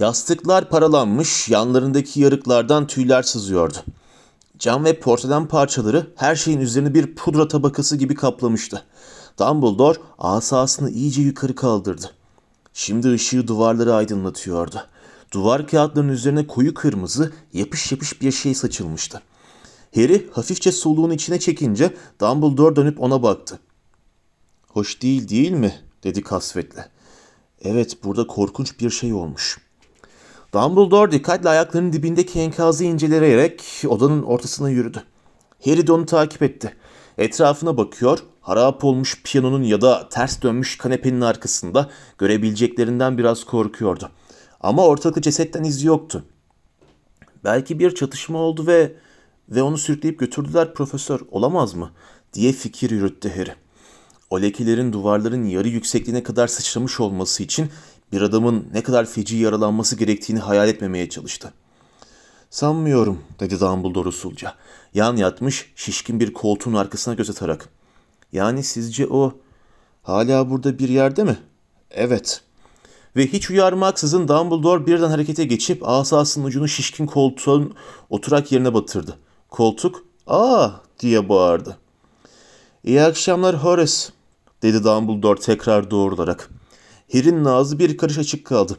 Yastıklar 0.00 0.68
paralanmış, 0.68 1.48
yanlarındaki 1.48 2.20
yarıklardan 2.20 2.86
tüyler 2.86 3.22
sızıyordu. 3.22 3.76
Cam 4.58 4.84
ve 4.84 5.00
porselen 5.00 5.48
parçaları 5.48 6.06
her 6.16 6.36
şeyin 6.36 6.60
üzerini 6.60 6.94
bir 6.94 7.14
pudra 7.14 7.48
tabakası 7.48 7.96
gibi 7.96 8.14
kaplamıştı. 8.14 8.84
Dumbledore 9.38 9.98
asasını 10.18 10.90
iyice 10.90 11.22
yukarı 11.22 11.54
kaldırdı. 11.54 12.10
Şimdi 12.74 13.12
ışığı 13.12 13.48
duvarları 13.48 13.94
aydınlatıyordu. 13.94 14.82
Duvar 15.32 15.66
kağıtlarının 15.66 16.12
üzerine 16.12 16.46
koyu 16.46 16.74
kırmızı, 16.74 17.32
yapış 17.52 17.92
yapış 17.92 18.22
bir 18.22 18.32
şey 18.32 18.54
saçılmıştı. 18.54 19.22
Harry 19.94 20.30
hafifçe 20.32 20.72
soluğun 20.72 21.10
içine 21.10 21.40
çekince 21.40 21.94
Dumbledore 22.20 22.76
dönüp 22.76 23.00
ona 23.00 23.22
baktı. 23.22 23.58
Hoş 24.68 25.02
değil 25.02 25.28
değil 25.28 25.50
mi? 25.50 25.74
dedi 26.04 26.22
kasvetle. 26.22 26.88
Evet 27.62 28.04
burada 28.04 28.26
korkunç 28.26 28.80
bir 28.80 28.90
şey 28.90 29.12
olmuş. 29.12 29.58
Dumbledore 30.54 31.12
dikkatle 31.12 31.48
ayaklarının 31.48 31.92
dibindeki 31.92 32.40
enkazı 32.40 32.84
inceleyerek 32.84 33.62
odanın 33.88 34.22
ortasına 34.22 34.70
yürüdü. 34.70 35.02
Harry 35.64 35.86
de 35.86 35.92
onu 35.92 36.06
takip 36.06 36.42
etti. 36.42 36.76
Etrafına 37.18 37.76
bakıyor, 37.76 38.18
harap 38.40 38.84
olmuş 38.84 39.22
piyanonun 39.22 39.62
ya 39.62 39.80
da 39.80 40.08
ters 40.08 40.42
dönmüş 40.42 40.78
kanepenin 40.78 41.20
arkasında 41.20 41.90
görebileceklerinden 42.18 43.18
biraz 43.18 43.44
korkuyordu. 43.44 44.10
Ama 44.60 44.86
ortalıkta 44.86 45.22
cesetten 45.22 45.64
iz 45.64 45.84
yoktu. 45.84 46.24
Belki 47.44 47.78
bir 47.78 47.94
çatışma 47.94 48.38
oldu 48.38 48.66
ve 48.66 48.92
ve 49.48 49.62
onu 49.62 49.78
sürükleyip 49.78 50.18
götürdüler 50.18 50.74
profesör 50.74 51.20
olamaz 51.30 51.74
mı 51.74 51.90
diye 52.32 52.52
fikir 52.52 52.90
yürüttü 52.90 53.30
Harry. 53.36 53.54
O 54.30 54.42
lekelerin 54.42 54.92
duvarların 54.92 55.44
yarı 55.44 55.68
yüksekliğine 55.68 56.22
kadar 56.22 56.46
sıçramış 56.46 57.00
olması 57.00 57.42
için 57.42 57.70
bir 58.12 58.20
adamın 58.20 58.66
ne 58.72 58.82
kadar 58.82 59.06
feci 59.06 59.36
yaralanması 59.36 59.96
gerektiğini 59.96 60.38
hayal 60.38 60.68
etmemeye 60.68 61.08
çalıştı. 61.08 61.52
Sanmıyorum 62.50 63.20
dedi 63.40 63.60
Dumbledore 63.60 64.08
usulca. 64.08 64.54
Yan 64.94 65.16
yatmış 65.16 65.72
şişkin 65.76 66.20
bir 66.20 66.32
koltuğun 66.32 66.74
arkasına 66.74 67.14
göz 67.14 67.30
atarak. 67.30 67.68
Yani 68.32 68.62
sizce 68.62 69.06
o 69.06 69.40
hala 70.02 70.50
burada 70.50 70.78
bir 70.78 70.88
yerde 70.88 71.24
mi? 71.24 71.38
Evet. 71.90 72.42
Ve 73.16 73.26
hiç 73.26 73.50
uyarmaksızın 73.50 74.28
Dumbledore 74.28 74.86
birden 74.86 75.08
harekete 75.10 75.44
geçip 75.44 75.88
asasının 75.88 76.44
ucunu 76.44 76.68
şişkin 76.68 77.06
koltuğun 77.06 77.74
oturak 78.10 78.52
yerine 78.52 78.74
batırdı. 78.74 79.18
Koltuk 79.52 80.04
''Aa!'' 80.26 80.80
diye 81.00 81.28
bağırdı. 81.28 81.76
''İyi 82.84 83.02
akşamlar 83.02 83.56
Horace'' 83.56 84.12
dedi 84.62 84.84
Dumbledore 84.84 85.40
tekrar 85.40 85.90
doğrularak. 85.90 86.50
Harry'nin 87.12 87.44
ağzı 87.44 87.78
bir 87.78 87.96
karış 87.96 88.18
açık 88.18 88.46
kaldı. 88.46 88.76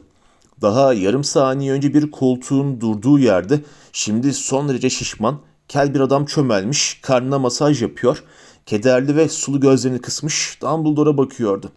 Daha 0.62 0.94
yarım 0.94 1.24
saniye 1.24 1.72
önce 1.72 1.94
bir 1.94 2.10
koltuğun 2.10 2.80
durduğu 2.80 3.18
yerde 3.18 3.60
şimdi 3.92 4.32
son 4.32 4.68
derece 4.68 4.90
şişman, 4.90 5.40
kel 5.68 5.94
bir 5.94 6.00
adam 6.00 6.26
çömelmiş, 6.26 7.00
karnına 7.02 7.38
masaj 7.38 7.82
yapıyor, 7.82 8.24
kederli 8.66 9.16
ve 9.16 9.28
sulu 9.28 9.60
gözlerini 9.60 10.00
kısmış 10.00 10.58
Dumbledore'a 10.62 11.16
bakıyordu. 11.18 11.72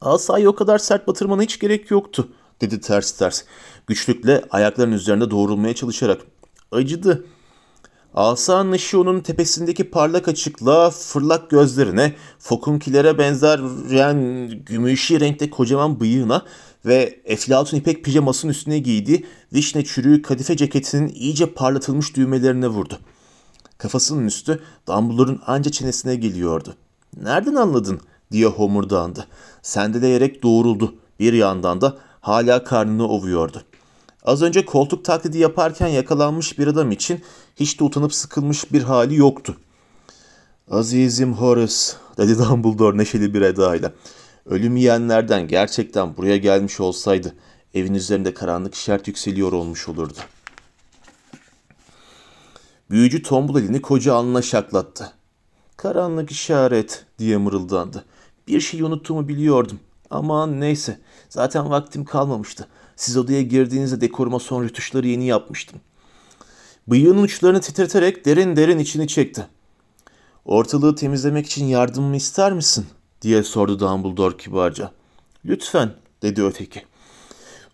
Asayı 0.00 0.48
o 0.48 0.54
kadar 0.54 0.78
sert 0.78 1.06
batırmana 1.06 1.42
hiç 1.42 1.58
gerek 1.58 1.90
yoktu, 1.90 2.28
dedi 2.60 2.80
ters 2.80 3.12
ters. 3.12 3.44
Güçlükle 3.86 4.44
ayaklarının 4.50 4.94
üzerinde 4.94 5.30
doğrulmaya 5.30 5.74
çalışarak. 5.74 6.20
Acıdı. 6.72 7.24
Asanın 8.16 8.72
ışığı 8.72 9.00
onun 9.00 9.20
tepesindeki 9.20 9.90
parlak 9.90 10.28
açıklığa, 10.28 10.90
fırlak 10.90 11.50
gözlerine, 11.50 12.14
fokunkilere 12.38 13.18
benzeyen 13.18 14.48
gümüşü 14.66 15.20
renkte 15.20 15.50
kocaman 15.50 16.00
bıyığına 16.00 16.42
ve 16.86 17.20
eflatun 17.24 17.76
ipek 17.76 18.04
pijamasının 18.04 18.52
üstüne 18.52 18.78
giydiği 18.78 19.26
vişne 19.52 19.84
çürüğü 19.84 20.22
kadife 20.22 20.56
ceketinin 20.56 21.08
iyice 21.08 21.46
parlatılmış 21.46 22.16
düğmelerine 22.16 22.68
vurdu. 22.68 22.98
Kafasının 23.78 24.26
üstü 24.26 24.60
Dumbledore'un 24.88 25.40
anca 25.46 25.70
çenesine 25.70 26.16
geliyordu. 26.16 26.74
''Nereden 27.16 27.54
anladın?'' 27.54 28.00
diye 28.32 28.46
homurdandı. 28.46 29.26
Sendeleyerek 29.62 30.42
doğruldu. 30.42 30.94
Bir 31.20 31.32
yandan 31.32 31.80
da 31.80 31.96
hala 32.20 32.64
karnını 32.64 33.08
ovuyordu. 33.08 33.62
Az 34.26 34.42
önce 34.42 34.64
koltuk 34.64 35.04
taklidi 35.04 35.38
yaparken 35.38 35.88
yakalanmış 35.88 36.58
bir 36.58 36.66
adam 36.66 36.90
için 36.92 37.20
hiç 37.56 37.80
de 37.80 37.84
utanıp 37.84 38.14
sıkılmış 38.14 38.72
bir 38.72 38.82
hali 38.82 39.16
yoktu. 39.16 39.56
Azizim 40.70 41.34
Horace, 41.34 41.74
dedi 42.16 42.38
Dumbledore 42.38 42.96
neşeli 42.96 43.34
bir 43.34 43.42
edayla. 43.42 43.92
Ölüm 44.46 44.76
yiyenlerden 44.76 45.48
gerçekten 45.48 46.16
buraya 46.16 46.36
gelmiş 46.36 46.80
olsaydı 46.80 47.34
evin 47.74 47.94
üzerinde 47.94 48.34
karanlık 48.34 48.74
işaret 48.74 49.08
yükseliyor 49.08 49.52
olmuş 49.52 49.88
olurdu. 49.88 50.18
Büyücü 52.90 53.22
tombul 53.22 53.60
elini 53.60 53.82
koca 53.82 54.14
alnına 54.14 54.42
şaklattı. 54.42 55.12
Karanlık 55.76 56.30
işaret 56.30 57.04
diye 57.18 57.36
mırıldandı. 57.36 58.04
Bir 58.48 58.60
şey 58.60 58.82
unuttuğumu 58.82 59.28
biliyordum. 59.28 59.80
Aman 60.10 60.60
neyse. 60.60 61.00
Zaten 61.28 61.70
vaktim 61.70 62.04
kalmamıştı. 62.04 62.68
Siz 62.96 63.16
odaya 63.16 63.42
girdiğinizde 63.42 64.00
dekoruma 64.00 64.38
son 64.38 64.62
rütuşları 64.62 65.06
yeni 65.06 65.26
yapmıştım. 65.26 65.80
Bıyığının 66.88 67.22
uçlarını 67.22 67.60
titreterek 67.60 68.24
derin 68.24 68.56
derin 68.56 68.78
içini 68.78 69.08
çekti. 69.08 69.46
Ortalığı 70.44 70.94
temizlemek 70.94 71.46
için 71.46 71.64
yardımımı 71.64 72.16
ister 72.16 72.52
misin? 72.52 72.86
diye 73.22 73.42
sordu 73.42 73.78
Dumbledore 73.78 74.36
kibarca. 74.36 74.90
Lütfen 75.44 75.90
dedi 76.22 76.44
öteki. 76.44 76.82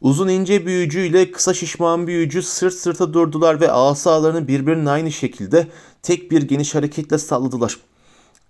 Uzun 0.01 0.29
ince 0.29 0.67
büyücüyle 0.67 1.31
kısa 1.31 1.55
şişman 1.55 2.07
büyücü 2.07 2.43
sırt 2.43 2.75
sırta 2.75 3.13
durdular 3.13 3.61
ve 3.61 3.73
asalarını 3.73 4.49
birbirine 4.49 4.91
aynı 4.91 5.13
şekilde 5.13 5.69
tek 6.03 6.31
bir 6.31 6.43
geniş 6.43 6.75
hareketle 6.75 7.19
salladılar. 7.19 7.77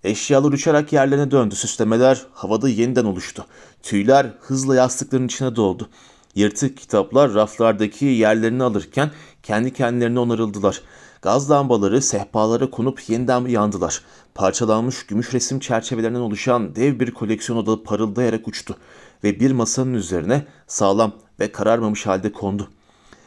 Eşyalar 0.03 0.51
uçarak 0.51 0.93
yerlerine 0.93 1.31
döndü. 1.31 1.55
Süslemeler 1.55 2.25
havada 2.33 2.69
yeniden 2.69 3.05
oluştu. 3.05 3.45
Tüyler 3.83 4.33
hızla 4.41 4.75
yastıkların 4.75 5.25
içine 5.25 5.55
doldu. 5.55 5.89
Yırtık 6.35 6.77
kitaplar 6.77 7.33
raflardaki 7.33 8.05
yerlerini 8.05 8.63
alırken 8.63 9.11
kendi 9.43 9.73
kendilerine 9.73 10.19
onarıldılar. 10.19 10.81
Gaz 11.21 11.51
lambaları 11.51 12.01
sehpalara 12.01 12.69
konup 12.69 13.09
yeniden 13.09 13.45
yandılar. 13.45 14.01
Parçalanmış 14.35 15.05
gümüş 15.05 15.33
resim 15.33 15.59
çerçevelerinden 15.59 16.19
oluşan 16.19 16.75
dev 16.75 16.99
bir 16.99 17.11
koleksiyon 17.11 17.59
odalı 17.59 17.83
parıldayarak 17.83 18.47
uçtu 18.47 18.77
ve 19.23 19.39
bir 19.39 19.51
masanın 19.51 19.93
üzerine 19.93 20.45
sağlam 20.67 21.11
ve 21.39 21.51
kararmamış 21.51 22.05
halde 22.05 22.31
kondu. 22.31 22.69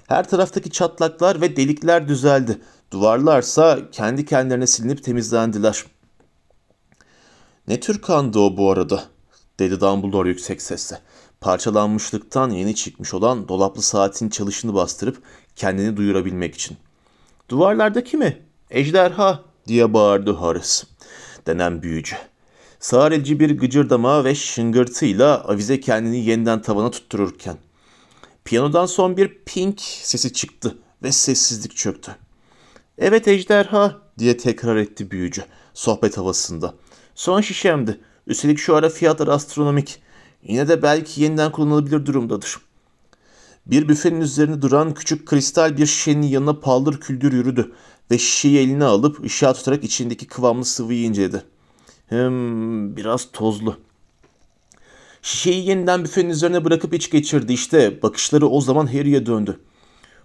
Her 0.08 0.28
taraftaki 0.28 0.70
çatlaklar 0.70 1.40
ve 1.40 1.56
delikler 1.56 2.08
düzeldi. 2.08 2.58
Duvarlarsa 2.90 3.78
kendi 3.92 4.24
kendilerine 4.24 4.66
silinip 4.66 5.04
temizlendiler. 5.04 5.84
Ne 7.68 7.80
tür 7.80 8.02
kandı 8.02 8.38
o 8.38 8.56
bu 8.56 8.70
arada? 8.70 9.04
dedi 9.58 9.80
Dumbledore 9.80 10.28
yüksek 10.28 10.62
sesle. 10.62 10.98
Parçalanmışlıktan 11.46 12.50
yeni 12.50 12.74
çıkmış 12.74 13.14
olan 13.14 13.48
dolaplı 13.48 13.82
saatin 13.82 14.28
çalışını 14.28 14.74
bastırıp 14.74 15.22
kendini 15.56 15.96
duyurabilmek 15.96 16.54
için. 16.54 16.76
Duvarlardaki 17.48 18.16
mi? 18.16 18.42
Ejderha 18.70 19.42
diye 19.66 19.94
bağırdı 19.94 20.32
Horace 20.32 20.86
denen 21.46 21.82
büyücü. 21.82 22.16
Edici 22.92 23.40
bir 23.40 23.58
gıcırdama 23.58 24.24
ve 24.24 24.34
şıngırtıyla 24.34 25.44
avize 25.44 25.80
kendini 25.80 26.24
yeniden 26.24 26.62
tavana 26.62 26.90
tuttururken. 26.90 27.56
Piyanodan 28.44 28.86
son 28.86 29.16
bir 29.16 29.38
pink 29.44 29.80
sesi 29.80 30.32
çıktı 30.32 30.78
ve 31.02 31.12
sessizlik 31.12 31.76
çöktü. 31.76 32.16
Evet 32.98 33.28
ejderha 33.28 34.00
diye 34.18 34.36
tekrar 34.36 34.76
etti 34.76 35.10
büyücü 35.10 35.44
sohbet 35.74 36.18
havasında. 36.18 36.74
Son 37.14 37.40
şişemdi. 37.40 38.00
Üstelik 38.26 38.58
şu 38.58 38.76
ara 38.76 38.88
fiyatlar 38.88 39.28
astronomik. 39.28 40.05
Yine 40.48 40.68
de 40.68 40.82
belki 40.82 41.22
yeniden 41.22 41.52
kullanılabilir 41.52 42.06
durumdadır. 42.06 42.56
Bir 43.66 43.88
büfenin 43.88 44.20
üzerinde 44.20 44.62
duran 44.62 44.94
küçük 44.94 45.26
kristal 45.26 45.76
bir 45.76 45.86
şişenin 45.86 46.26
yanına 46.26 46.60
paldır 46.60 47.00
küldür 47.00 47.32
yürüdü 47.32 47.72
ve 48.10 48.18
şişeyi 48.18 48.58
eline 48.58 48.84
alıp 48.84 49.24
ışığa 49.24 49.52
tutarak 49.52 49.84
içindeki 49.84 50.26
kıvamlı 50.26 50.64
sıvıyı 50.64 51.02
inceledi. 51.02 51.42
Hmm, 52.08 52.96
biraz 52.96 53.32
tozlu. 53.32 53.76
Şişeyi 55.22 55.68
yeniden 55.68 56.04
büfenin 56.04 56.30
üzerine 56.30 56.64
bırakıp 56.64 56.94
iç 56.94 57.10
geçirdi. 57.10 57.52
İşte 57.52 58.02
bakışları 58.02 58.48
o 58.48 58.60
zaman 58.60 58.86
Harry'e 58.86 59.26
döndü. 59.26 59.60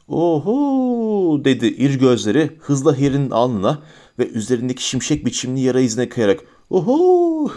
Oho 0.07 1.45
dedi 1.45 1.65
ir 1.65 1.99
gözleri 1.99 2.57
hızla 2.59 2.97
Harry'nin 2.97 3.31
alnına 3.31 3.81
ve 4.19 4.27
üzerindeki 4.27 4.83
şimşek 4.83 5.25
biçimli 5.25 5.59
yara 5.59 5.79
izine 5.79 6.09
kayarak. 6.09 6.39
Oho 6.69 7.51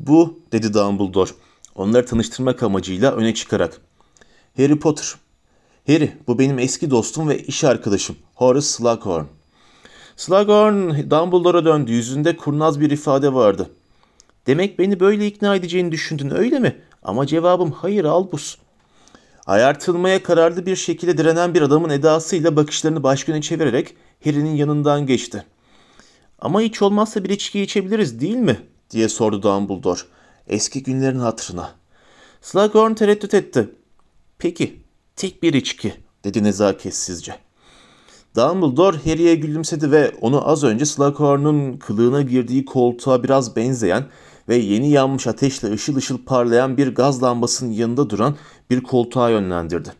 bu 0.00 0.40
dedi 0.52 0.74
Dumbledore 0.74 1.30
onları 1.74 2.06
tanıştırmak 2.06 2.62
amacıyla 2.62 3.12
öne 3.12 3.34
çıkarak. 3.34 3.80
Harry 4.56 4.78
Potter. 4.78 5.14
Harry 5.86 6.12
bu 6.26 6.38
benim 6.38 6.58
eski 6.58 6.90
dostum 6.90 7.28
ve 7.28 7.42
iş 7.42 7.64
arkadaşım 7.64 8.16
Horace 8.34 8.66
Slughorn. 8.66 9.24
Slughorn 10.16 11.10
Dumbledore'a 11.10 11.64
döndü. 11.64 11.92
Yüzünde 11.92 12.36
kurnaz 12.36 12.80
bir 12.80 12.90
ifade 12.90 13.34
vardı. 13.34 13.70
Demek 14.46 14.78
beni 14.78 15.00
böyle 15.00 15.26
ikna 15.26 15.56
edeceğini 15.56 15.92
düşündün 15.92 16.30
öyle 16.30 16.58
mi? 16.58 16.76
Ama 17.02 17.26
cevabım 17.26 17.70
hayır 17.72 18.04
Albus. 18.04 18.56
Ayartılmaya 19.46 20.22
kararlı 20.22 20.66
bir 20.66 20.76
şekilde 20.76 21.18
direnen 21.18 21.54
bir 21.54 21.62
adamın 21.62 21.90
edasıyla 21.90 22.56
bakışlarını 22.56 23.02
başka 23.02 23.32
yöne 23.32 23.42
çevirerek 23.42 23.96
Harry'nin 24.24 24.54
yanından 24.54 25.06
geçti. 25.06 25.44
Ama 26.38 26.60
hiç 26.60 26.82
olmazsa 26.82 27.24
bir 27.24 27.30
içki 27.30 27.60
içebiliriz 27.60 28.20
değil 28.20 28.36
mi? 28.36 28.60
Diye 28.90 29.08
sordu 29.08 29.42
Dumbledore. 29.42 30.00
Eski 30.46 30.82
günlerin 30.82 31.18
hatırına. 31.18 31.70
Slughorn 32.42 32.94
tereddüt 32.94 33.34
etti. 33.34 33.68
Peki, 34.38 34.82
tek 35.16 35.42
bir 35.42 35.54
içki, 35.54 35.94
dedi 36.24 36.44
nezaketsizce. 36.44 37.34
Dumbledore 38.36 38.96
Harry'e 38.96 39.34
gülümsedi 39.34 39.90
ve 39.90 40.12
onu 40.20 40.48
az 40.48 40.64
önce 40.64 40.84
Slughorn'un 40.84 41.76
kılığına 41.76 42.22
girdiği 42.22 42.64
koltuğa 42.64 43.22
biraz 43.22 43.56
benzeyen 43.56 44.06
ve 44.48 44.56
yeni 44.56 44.90
yanmış 44.90 45.26
ateşle 45.26 45.72
ışıl 45.72 45.96
ışıl 45.96 46.18
parlayan 46.24 46.76
bir 46.76 46.94
gaz 46.94 47.22
lambasının 47.22 47.72
yanında 47.72 48.10
duran 48.10 48.36
bir 48.70 48.82
koltuğa 48.82 49.30
yönlendirdi. 49.30 49.92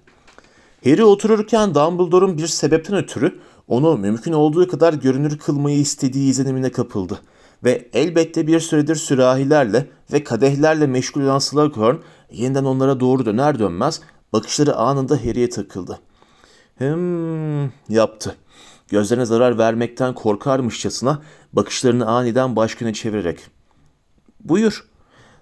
Harry 0.84 1.04
otururken 1.04 1.74
Dumbledore'un 1.74 2.38
bir 2.38 2.46
sebepten 2.46 2.96
ötürü 2.96 3.38
onu 3.68 3.98
mümkün 3.98 4.32
olduğu 4.32 4.68
kadar 4.68 4.94
görünür 4.94 5.38
kılmayı 5.38 5.78
istediği 5.78 6.30
izlenimine 6.30 6.72
kapıldı. 6.72 7.20
Ve 7.64 7.88
elbette 7.92 8.46
bir 8.46 8.60
süredir 8.60 8.94
sürahilerle 8.94 9.86
ve 10.12 10.24
kadehlerle 10.24 10.86
meşgul 10.86 11.22
olan 11.22 11.38
Slughorn 11.38 11.96
yeniden 12.32 12.64
onlara 12.64 13.00
doğru 13.00 13.26
döner 13.26 13.58
dönmez 13.58 14.00
bakışları 14.32 14.76
anında 14.76 15.16
Harry'e 15.16 15.48
takıldı. 15.48 15.98
Hmm 16.78 17.64
yaptı. 17.88 18.36
Gözlerine 18.88 19.24
zarar 19.24 19.58
vermekten 19.58 20.14
korkarmışçasına 20.14 21.22
bakışlarını 21.52 22.06
aniden 22.06 22.56
başka 22.56 22.84
yöne 22.84 22.94
çevirerek. 22.94 23.38
Buyur. 24.40 24.84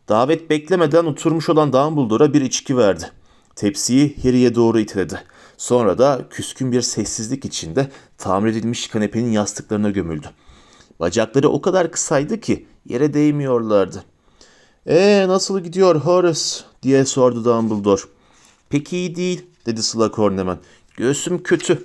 Davet 0.09 0.51
beklemeden 0.51 1.05
oturmuş 1.05 1.49
olan 1.49 1.73
Dumbledore'a 1.73 2.33
bir 2.33 2.41
içki 2.41 2.77
verdi. 2.77 3.11
Tepsiyi 3.57 4.17
Harry'e 4.23 4.55
doğru 4.55 4.79
itiledi. 4.79 5.23
Sonra 5.57 5.99
da 5.99 6.27
küskün 6.31 6.73
bir 6.73 6.83
sessizlik 6.83 7.45
içinde 7.45 7.91
tamir 8.19 8.51
edilmiş 8.51 8.89
kanepenin 8.89 9.33
yastıklarına 9.33 9.91
gömüldü. 9.91 10.27
Bacakları 11.01 11.49
o 11.49 11.61
kadar 11.61 11.91
kısaydı 11.91 12.41
ki 12.41 12.67
yere 12.87 13.15
değmiyorlardı. 13.15 14.05
''Ee 14.87 15.25
nasıl 15.29 15.61
gidiyor 15.61 15.97
Horace?'' 15.97 16.65
diye 16.83 17.05
sordu 17.05 17.45
Dumbledore. 17.45 18.03
''Pek 18.71 18.93
iyi 18.93 19.17
değil.'' 19.17 19.47
dedi 19.67 19.83
Slughorn 19.83 20.39
hemen. 20.39 20.59
''Göğsüm 20.97 21.43
kötü. 21.43 21.85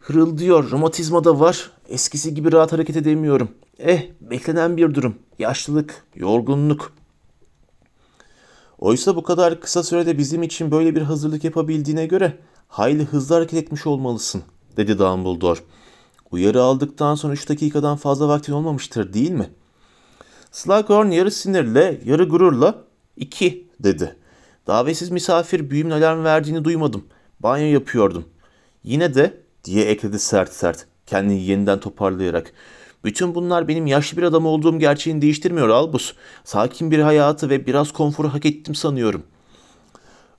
Hırıldıyor, 0.00 0.70
romatizma 0.70 1.24
da 1.24 1.40
var. 1.40 1.70
Eskisi 1.88 2.34
gibi 2.34 2.52
rahat 2.52 2.72
hareket 2.72 2.96
edemiyorum. 2.96 3.48
Eh, 3.78 4.02
beklenen 4.20 4.76
bir 4.76 4.94
durum. 4.94 5.14
Yaşlılık, 5.38 6.04
yorgunluk.'' 6.14 6.92
Oysa 8.78 9.16
bu 9.16 9.22
kadar 9.22 9.60
kısa 9.60 9.82
sürede 9.82 10.18
bizim 10.18 10.42
için 10.42 10.70
böyle 10.70 10.94
bir 10.94 11.02
hazırlık 11.02 11.44
yapabildiğine 11.44 12.06
göre 12.06 12.38
hayli 12.68 13.04
hızlı 13.04 13.34
hareket 13.34 13.62
etmiş 13.62 13.86
olmalısın, 13.86 14.42
dedi 14.76 14.98
Dumbledore. 14.98 15.60
Uyarı 16.30 16.62
aldıktan 16.62 17.14
sonra 17.14 17.32
üç 17.32 17.48
dakikadan 17.48 17.96
fazla 17.96 18.28
vaktin 18.28 18.52
olmamıştır 18.52 19.12
değil 19.12 19.30
mi? 19.30 19.50
Slughorn 20.52 21.10
yarı 21.10 21.30
sinirle, 21.30 22.00
yarı 22.04 22.24
gururla 22.24 22.84
iki 23.16 23.68
dedi. 23.80 24.16
Davetsiz 24.66 25.10
misafir 25.10 25.70
büyümün 25.70 25.90
alarm 25.90 26.24
verdiğini 26.24 26.64
duymadım. 26.64 27.04
Banyo 27.40 27.66
yapıyordum. 27.66 28.24
Yine 28.84 29.14
de 29.14 29.40
diye 29.64 29.84
ekledi 29.84 30.18
sert 30.18 30.52
sert 30.52 30.86
kendini 31.06 31.42
yeniden 31.42 31.80
toparlayarak. 31.80 32.52
Bütün 33.04 33.34
bunlar 33.34 33.68
benim 33.68 33.86
yaşlı 33.86 34.16
bir 34.16 34.22
adam 34.22 34.46
olduğum 34.46 34.78
gerçeğini 34.78 35.22
değiştirmiyor 35.22 35.68
Albus. 35.68 36.14
Sakin 36.44 36.90
bir 36.90 36.98
hayatı 36.98 37.50
ve 37.50 37.66
biraz 37.66 37.92
konforu 37.92 38.28
hak 38.28 38.46
ettim 38.46 38.74
sanıyorum. 38.74 39.22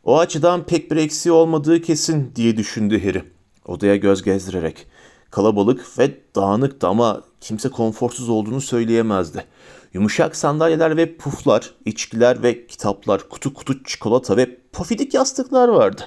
O 0.03 0.19
açıdan 0.19 0.65
pek 0.65 0.91
bir 0.91 0.97
eksiği 0.97 1.33
olmadığı 1.33 1.81
kesin 1.81 2.31
diye 2.35 2.57
düşündü 2.57 3.05
Harry. 3.05 3.23
Odaya 3.65 3.95
göz 3.95 4.23
gezdirerek. 4.23 4.87
Kalabalık 5.31 5.99
ve 5.99 6.17
dağınıktı 6.35 6.87
ama 6.87 7.21
kimse 7.41 7.69
konforsuz 7.69 8.29
olduğunu 8.29 8.61
söyleyemezdi. 8.61 9.45
Yumuşak 9.93 10.35
sandalyeler 10.35 10.97
ve 10.97 11.17
puflar, 11.17 11.73
içkiler 11.85 12.43
ve 12.43 12.67
kitaplar, 12.67 13.29
kutu 13.29 13.53
kutu 13.53 13.83
çikolata 13.83 14.37
ve 14.37 14.57
pofidik 14.71 15.13
yastıklar 15.13 15.67
vardı. 15.67 16.01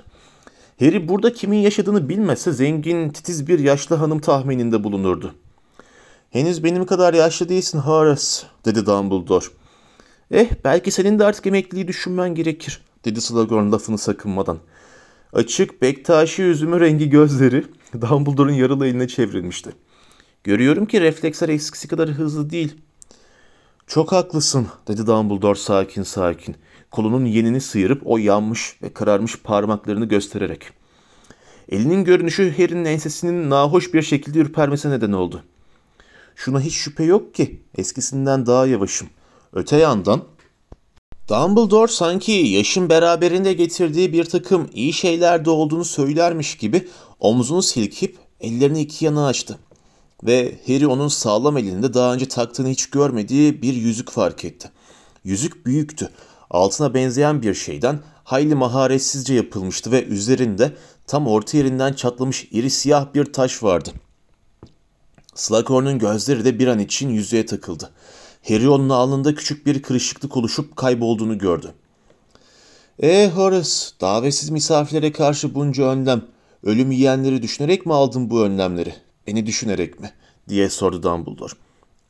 Harry 0.80 1.08
burada 1.08 1.32
kimin 1.32 1.58
yaşadığını 1.58 2.08
bilmese 2.08 2.52
zengin, 2.52 3.08
titiz 3.10 3.48
bir 3.48 3.58
yaşlı 3.58 3.96
hanım 3.96 4.18
tahmininde 4.18 4.84
bulunurdu. 4.84 5.34
Henüz 6.30 6.64
benim 6.64 6.86
kadar 6.86 7.14
yaşlı 7.14 7.48
değilsin 7.48 7.78
Horace, 7.78 8.46
dedi 8.64 8.86
Dumbledore. 8.86 9.44
Eh, 10.30 10.48
belki 10.64 10.90
senin 10.90 11.18
de 11.18 11.24
artık 11.24 11.46
emekliliği 11.46 11.88
düşünmen 11.88 12.34
gerekir, 12.34 12.82
dedi 13.04 13.20
Slughorn 13.20 13.72
lafını 13.72 13.98
sakınmadan. 13.98 14.58
Açık, 15.32 15.82
bektaşi 15.82 16.42
yüzümü 16.42 16.80
rengi 16.80 17.10
gözleri 17.10 17.64
Dumbledore'un 18.00 18.54
yaralı 18.54 18.86
eline 18.86 19.08
çevrilmişti. 19.08 19.70
Görüyorum 20.44 20.86
ki 20.86 21.00
refleksler 21.00 21.48
eskisi 21.48 21.88
kadar 21.88 22.08
hızlı 22.08 22.50
değil. 22.50 22.74
Çok 23.86 24.12
haklısın, 24.12 24.66
dedi 24.88 25.06
Dumbledore 25.06 25.58
sakin 25.58 26.02
sakin. 26.02 26.56
Kolunun 26.90 27.24
yenini 27.24 27.60
sıyırıp 27.60 28.02
o 28.04 28.18
yanmış 28.18 28.76
ve 28.82 28.92
kararmış 28.92 29.42
parmaklarını 29.42 30.04
göstererek. 30.04 30.70
Elinin 31.68 32.04
görünüşü 32.04 32.56
Harry'nin 32.56 32.84
ensesinin 32.84 33.50
nahoş 33.50 33.94
bir 33.94 34.02
şekilde 34.02 34.38
ürpermesine 34.38 34.92
neden 34.92 35.12
oldu. 35.12 35.42
Şuna 36.36 36.60
hiç 36.60 36.74
şüphe 36.74 37.04
yok 37.04 37.34
ki 37.34 37.62
eskisinden 37.78 38.46
daha 38.46 38.66
yavaşım. 38.66 39.08
Öte 39.52 39.76
yandan 39.76 40.24
Dumbledore 41.28 41.92
sanki 41.92 42.32
yaşın 42.32 42.88
beraberinde 42.88 43.52
getirdiği 43.52 44.12
bir 44.12 44.24
takım 44.24 44.70
iyi 44.74 44.92
şeyler 44.92 45.44
de 45.44 45.50
olduğunu 45.50 45.84
söylermiş 45.84 46.56
gibi 46.56 46.88
omzunu 47.20 47.62
silkip 47.62 48.18
ellerini 48.40 48.80
iki 48.80 49.04
yana 49.04 49.26
açtı. 49.26 49.58
Ve 50.24 50.58
Harry 50.66 50.86
onun 50.86 51.08
sağlam 51.08 51.58
elinde 51.58 51.94
daha 51.94 52.14
önce 52.14 52.28
taktığını 52.28 52.68
hiç 52.68 52.90
görmediği 52.90 53.62
bir 53.62 53.74
yüzük 53.74 54.10
fark 54.10 54.44
etti. 54.44 54.70
Yüzük 55.24 55.66
büyüktü. 55.66 56.10
Altına 56.50 56.94
benzeyen 56.94 57.42
bir 57.42 57.54
şeyden 57.54 58.00
hayli 58.24 58.54
maharetsizce 58.54 59.34
yapılmıştı 59.34 59.92
ve 59.92 60.04
üzerinde 60.04 60.72
tam 61.06 61.26
orta 61.26 61.58
yerinden 61.58 61.92
çatlamış 61.92 62.48
iri 62.50 62.70
siyah 62.70 63.14
bir 63.14 63.32
taş 63.32 63.62
vardı. 63.62 63.90
Slughorn'un 65.34 65.98
gözleri 65.98 66.44
de 66.44 66.58
bir 66.58 66.66
an 66.66 66.78
için 66.78 67.08
yüzüğe 67.08 67.46
takıldı. 67.46 67.90
Harry 68.48 68.68
onun 68.68 68.88
alnında 68.88 69.34
küçük 69.34 69.66
bir 69.66 69.82
kırışıklık 69.82 70.36
oluşup 70.36 70.76
kaybolduğunu 70.76 71.38
gördü. 71.38 71.74
''Ee 73.02 73.30
Horace, 73.34 73.70
davetsiz 74.00 74.50
misafirlere 74.50 75.12
karşı 75.12 75.54
bunca 75.54 75.84
önlem, 75.84 76.22
ölüm 76.62 76.90
yiyenleri 76.90 77.42
düşünerek 77.42 77.86
mi 77.86 77.94
aldın 77.94 78.30
bu 78.30 78.42
önlemleri? 78.42 78.94
Beni 79.26 79.46
düşünerek 79.46 80.00
mi?'' 80.00 80.12
diye 80.48 80.68
sordu 80.70 81.02
Dumbledore. 81.02 81.52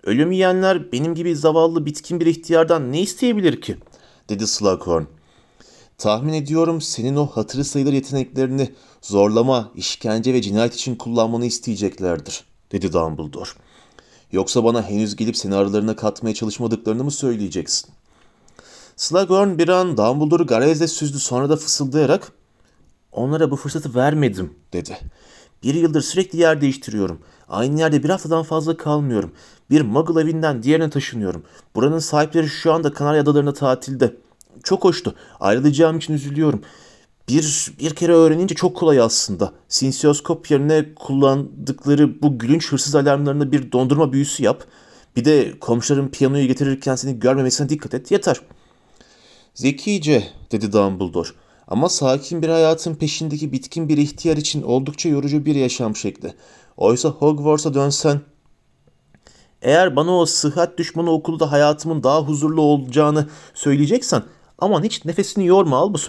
''Ölüm 0.04 0.32
yiyenler 0.32 0.92
benim 0.92 1.14
gibi 1.14 1.36
zavallı 1.36 1.86
bitkin 1.86 2.20
bir 2.20 2.26
ihtiyardan 2.26 2.92
ne 2.92 3.00
isteyebilir 3.00 3.60
ki?'' 3.60 3.76
dedi 4.28 4.46
Slughorn. 4.46 5.04
''Tahmin 5.98 6.32
ediyorum 6.32 6.80
senin 6.80 7.16
o 7.16 7.26
hatırı 7.26 7.64
sayılır 7.64 7.92
yeteneklerini 7.92 8.70
zorlama, 9.02 9.72
işkence 9.74 10.34
ve 10.34 10.42
cinayet 10.42 10.74
için 10.74 10.96
kullanmanı 10.96 11.46
isteyeceklerdir.'' 11.46 12.44
dedi 12.72 12.92
Dumbledore. 12.92 13.50
Yoksa 14.32 14.64
bana 14.64 14.82
henüz 14.82 15.16
gelip 15.16 15.36
seni 15.36 15.54
aralarına 15.54 15.96
katmaya 15.96 16.34
çalışmadıklarını 16.34 17.04
mı 17.04 17.10
söyleyeceksin? 17.10 17.90
Slughorn 18.96 19.58
bir 19.58 19.68
an 19.68 19.96
Dumbledore'u 19.96 20.46
garezle 20.46 20.88
süzdü 20.88 21.18
sonra 21.18 21.48
da 21.48 21.56
fısıldayarak 21.56 22.32
onlara 23.12 23.50
bu 23.50 23.56
fırsatı 23.56 23.94
vermedim 23.94 24.54
dedi. 24.72 24.98
Bir 25.62 25.74
yıldır 25.74 26.00
sürekli 26.00 26.38
yer 26.38 26.60
değiştiriyorum. 26.60 27.18
Aynı 27.48 27.80
yerde 27.80 28.02
bir 28.02 28.08
haftadan 28.08 28.42
fazla 28.42 28.76
kalmıyorum. 28.76 29.32
Bir 29.70 29.80
Muggle 29.80 30.20
evinden 30.20 30.62
diğerine 30.62 30.90
taşınıyorum. 30.90 31.44
Buranın 31.74 31.98
sahipleri 31.98 32.48
şu 32.48 32.72
anda 32.72 32.92
Kanarya 32.92 33.22
Adaları'nda 33.22 33.52
tatilde. 33.52 34.16
Çok 34.62 34.84
hoştu. 34.84 35.14
Ayrılacağım 35.40 35.98
için 35.98 36.14
üzülüyorum. 36.14 36.62
Bir, 37.28 37.72
bir 37.80 37.94
kere 37.94 38.12
öğrenince 38.12 38.54
çok 38.54 38.76
kolay 38.76 39.00
aslında. 39.00 39.52
Sinsiyoskop 39.68 40.50
yerine 40.50 40.94
kullandıkları 40.94 42.22
bu 42.22 42.38
gülünç 42.38 42.72
hırsız 42.72 42.94
alarmlarına 42.94 43.52
bir 43.52 43.72
dondurma 43.72 44.12
büyüsü 44.12 44.42
yap. 44.42 44.64
Bir 45.16 45.24
de 45.24 45.58
komşuların 45.58 46.08
piyanoyu 46.08 46.46
getirirken 46.46 46.94
seni 46.94 47.18
görmemesine 47.18 47.68
dikkat 47.68 47.94
et 47.94 48.10
yeter. 48.10 48.40
Zekice 49.54 50.24
dedi 50.52 50.72
Dumbledore. 50.72 51.28
Ama 51.68 51.88
sakin 51.88 52.42
bir 52.42 52.48
hayatın 52.48 52.94
peşindeki 52.94 53.52
bitkin 53.52 53.88
bir 53.88 53.98
ihtiyar 53.98 54.36
için 54.36 54.62
oldukça 54.62 55.08
yorucu 55.08 55.44
bir 55.44 55.54
yaşam 55.54 55.96
şekli. 55.96 56.34
Oysa 56.76 57.08
Hogwarts'a 57.08 57.74
dönsen... 57.74 58.20
Eğer 59.62 59.96
bana 59.96 60.18
o 60.18 60.26
sıhhat 60.26 60.78
düşmanı 60.78 61.10
okulda 61.10 61.52
hayatımın 61.52 62.02
daha 62.02 62.22
huzurlu 62.22 62.60
olacağını 62.60 63.28
söyleyeceksen 63.54 64.22
aman 64.58 64.82
hiç 64.82 65.04
nefesini 65.04 65.46
yorma 65.46 65.76
Albus. 65.76 66.08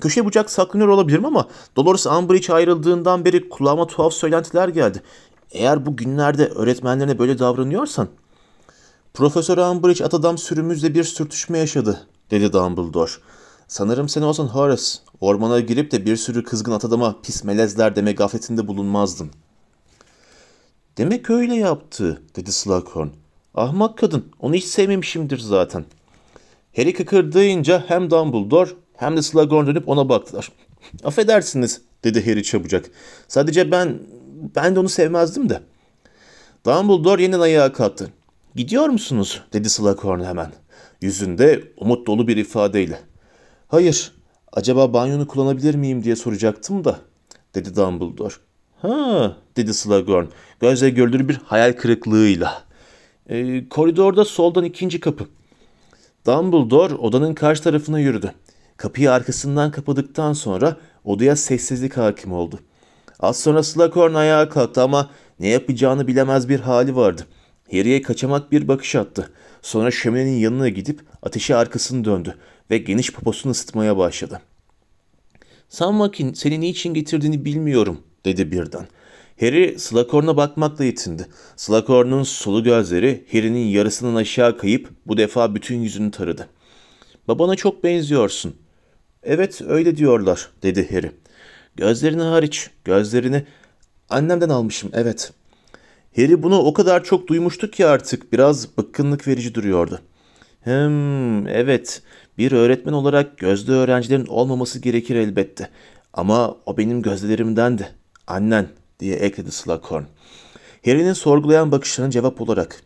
Köşe 0.00 0.24
bucak 0.24 0.50
saklanıyor 0.50 0.88
olabilirim 0.88 1.24
ama 1.24 1.48
Dolores 1.76 2.06
Umbridge 2.06 2.52
ayrıldığından 2.52 3.24
beri 3.24 3.48
kulağıma 3.48 3.86
tuhaf 3.86 4.12
söylentiler 4.12 4.68
geldi. 4.68 5.02
Eğer 5.50 5.86
bu 5.86 5.96
günlerde 5.96 6.46
öğretmenlerine 6.46 7.18
böyle 7.18 7.38
davranıyorsan... 7.38 8.08
Profesör 9.14 9.58
Umbridge 9.58 10.04
at 10.04 10.14
adam 10.14 10.38
sürümüzle 10.38 10.94
bir 10.94 11.04
sürtüşme 11.04 11.58
yaşadı, 11.58 12.06
dedi 12.30 12.52
Dumbledore. 12.52 13.10
Sanırım 13.68 14.08
sen 14.08 14.22
olsan 14.22 14.46
Horace. 14.46 14.84
Ormana 15.20 15.60
girip 15.60 15.90
de 15.90 16.04
bir 16.04 16.16
sürü 16.16 16.44
kızgın 16.44 16.72
at 16.72 16.84
adama 16.84 17.16
pis 17.22 17.44
melezler 17.44 17.96
deme 17.96 18.12
gafletinde 18.12 18.68
bulunmazdın. 18.68 19.30
Demek 20.98 21.30
öyle 21.30 21.54
yaptı, 21.54 22.22
dedi 22.36 22.52
Slughorn. 22.52 23.08
Ahmak 23.54 23.98
kadın, 23.98 24.24
onu 24.40 24.54
hiç 24.54 24.64
sevmemişimdir 24.64 25.38
zaten. 25.38 25.84
Harry 26.76 26.92
kıkırdayınca 26.92 27.84
hem 27.86 28.10
Dumbledore 28.10 28.70
hem 29.02 29.16
de 29.16 29.22
Slughorn 29.22 29.66
dönüp 29.66 29.88
ona 29.88 30.08
baktılar. 30.08 30.52
Affedersiniz, 31.04 31.80
dedi 32.04 32.26
Harry 32.26 32.42
çabucak. 32.42 32.90
Sadece 33.28 33.70
ben, 33.70 33.98
ben 34.56 34.74
de 34.74 34.80
onu 34.80 34.88
sevmezdim 34.88 35.48
de. 35.48 35.60
Dumbledore 36.66 37.22
yeniden 37.22 37.40
ayağa 37.40 37.72
kalktı. 37.72 38.12
Gidiyor 38.54 38.88
musunuz? 38.88 39.42
dedi 39.52 39.70
Slughorn 39.70 40.20
hemen. 40.20 40.52
Yüzünde 41.00 41.64
umut 41.76 42.06
dolu 42.06 42.28
bir 42.28 42.36
ifadeyle. 42.36 42.98
Hayır, 43.68 44.12
acaba 44.52 44.92
banyonu 44.92 45.28
kullanabilir 45.28 45.74
miyim 45.74 46.04
diye 46.04 46.16
soracaktım 46.16 46.84
da, 46.84 46.98
dedi 47.54 47.76
Dumbledore. 47.76 48.34
Ha, 48.82 49.36
dedi 49.56 49.74
Slughorn, 49.74 50.26
gözle 50.60 50.90
görülür 50.90 51.28
bir 51.28 51.34
hayal 51.44 51.72
kırıklığıyla. 51.72 52.62
E, 53.28 53.68
koridorda 53.68 54.24
soldan 54.24 54.64
ikinci 54.64 55.00
kapı. 55.00 55.26
Dumbledore 56.26 56.94
odanın 56.94 57.34
karşı 57.34 57.62
tarafına 57.62 58.00
yürüdü. 58.00 58.32
Kapıyı 58.82 59.12
arkasından 59.12 59.70
kapadıktan 59.70 60.32
sonra 60.32 60.76
odaya 61.04 61.36
sessizlik 61.36 61.96
hakim 61.96 62.32
oldu. 62.32 62.60
Az 63.20 63.40
sonra 63.40 63.62
Slughorn 63.62 64.14
ayağa 64.14 64.48
kalktı 64.48 64.82
ama 64.82 65.10
ne 65.40 65.48
yapacağını 65.48 66.06
bilemez 66.06 66.48
bir 66.48 66.60
hali 66.60 66.96
vardı. 66.96 67.26
Harry'e 67.70 68.02
kaçamak 68.02 68.52
bir 68.52 68.68
bakış 68.68 68.96
attı. 68.96 69.32
Sonra 69.62 69.90
şöminenin 69.90 70.38
yanına 70.38 70.68
gidip 70.68 71.00
ateşi 71.22 71.56
arkasını 71.56 72.04
döndü 72.04 72.36
ve 72.70 72.78
geniş 72.78 73.12
poposunu 73.12 73.52
ısıtmaya 73.52 73.96
başladı. 73.96 74.40
Sammakin 75.68 76.32
seni 76.32 76.60
niçin 76.60 76.94
getirdiğini 76.94 77.44
bilmiyorum 77.44 78.00
dedi 78.24 78.52
birden. 78.52 78.86
Harry 79.40 79.78
Slughorn'a 79.78 80.36
bakmakla 80.36 80.84
yetindi. 80.84 81.26
Slughorn'un 81.56 82.22
sulu 82.22 82.64
gözleri 82.64 83.26
Harry'nin 83.32 83.66
yarısından 83.66 84.14
aşağı 84.14 84.58
kayıp 84.58 84.90
bu 85.06 85.16
defa 85.16 85.54
bütün 85.54 85.80
yüzünü 85.80 86.10
taradı. 86.10 86.48
Babana 87.28 87.56
çok 87.56 87.84
benziyorsun. 87.84 88.61
Evet 89.22 89.62
öyle 89.68 89.96
diyorlar 89.96 90.48
dedi 90.62 90.94
Harry. 90.94 91.12
Gözlerini 91.76 92.22
hariç 92.22 92.70
gözlerini 92.84 93.44
annemden 94.10 94.48
almışım 94.48 94.90
evet. 94.92 95.32
Harry 96.16 96.42
bunu 96.42 96.58
o 96.58 96.72
kadar 96.72 97.04
çok 97.04 97.28
duymuştu 97.28 97.70
ki 97.70 97.86
artık 97.86 98.32
biraz 98.32 98.76
bıkkınlık 98.78 99.28
verici 99.28 99.54
duruyordu. 99.54 100.00
Hem 100.60 101.46
evet 101.46 102.02
bir 102.38 102.52
öğretmen 102.52 102.92
olarak 102.92 103.38
gözde 103.38 103.72
öğrencilerin 103.72 104.26
olmaması 104.26 104.78
gerekir 104.78 105.16
elbette. 105.16 105.68
Ama 106.12 106.56
o 106.66 106.76
benim 106.76 107.02
gözlerimdendi. 107.02 107.88
Annen 108.26 108.68
diye 109.00 109.16
ekledi 109.16 109.52
Slughorn. 109.52 110.02
Harry'nin 110.84 111.12
sorgulayan 111.12 111.72
bakışlarına 111.72 112.10
cevap 112.10 112.40
olarak. 112.40 112.82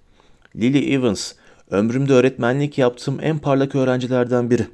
Lily 0.57 0.95
Evans, 0.95 1.33
ömrümde 1.71 2.13
öğretmenlik 2.13 2.79
yaptığım 2.79 3.19
en 3.23 3.39
parlak 3.39 3.75
öğrencilerden 3.75 4.51
biri. 4.51 4.67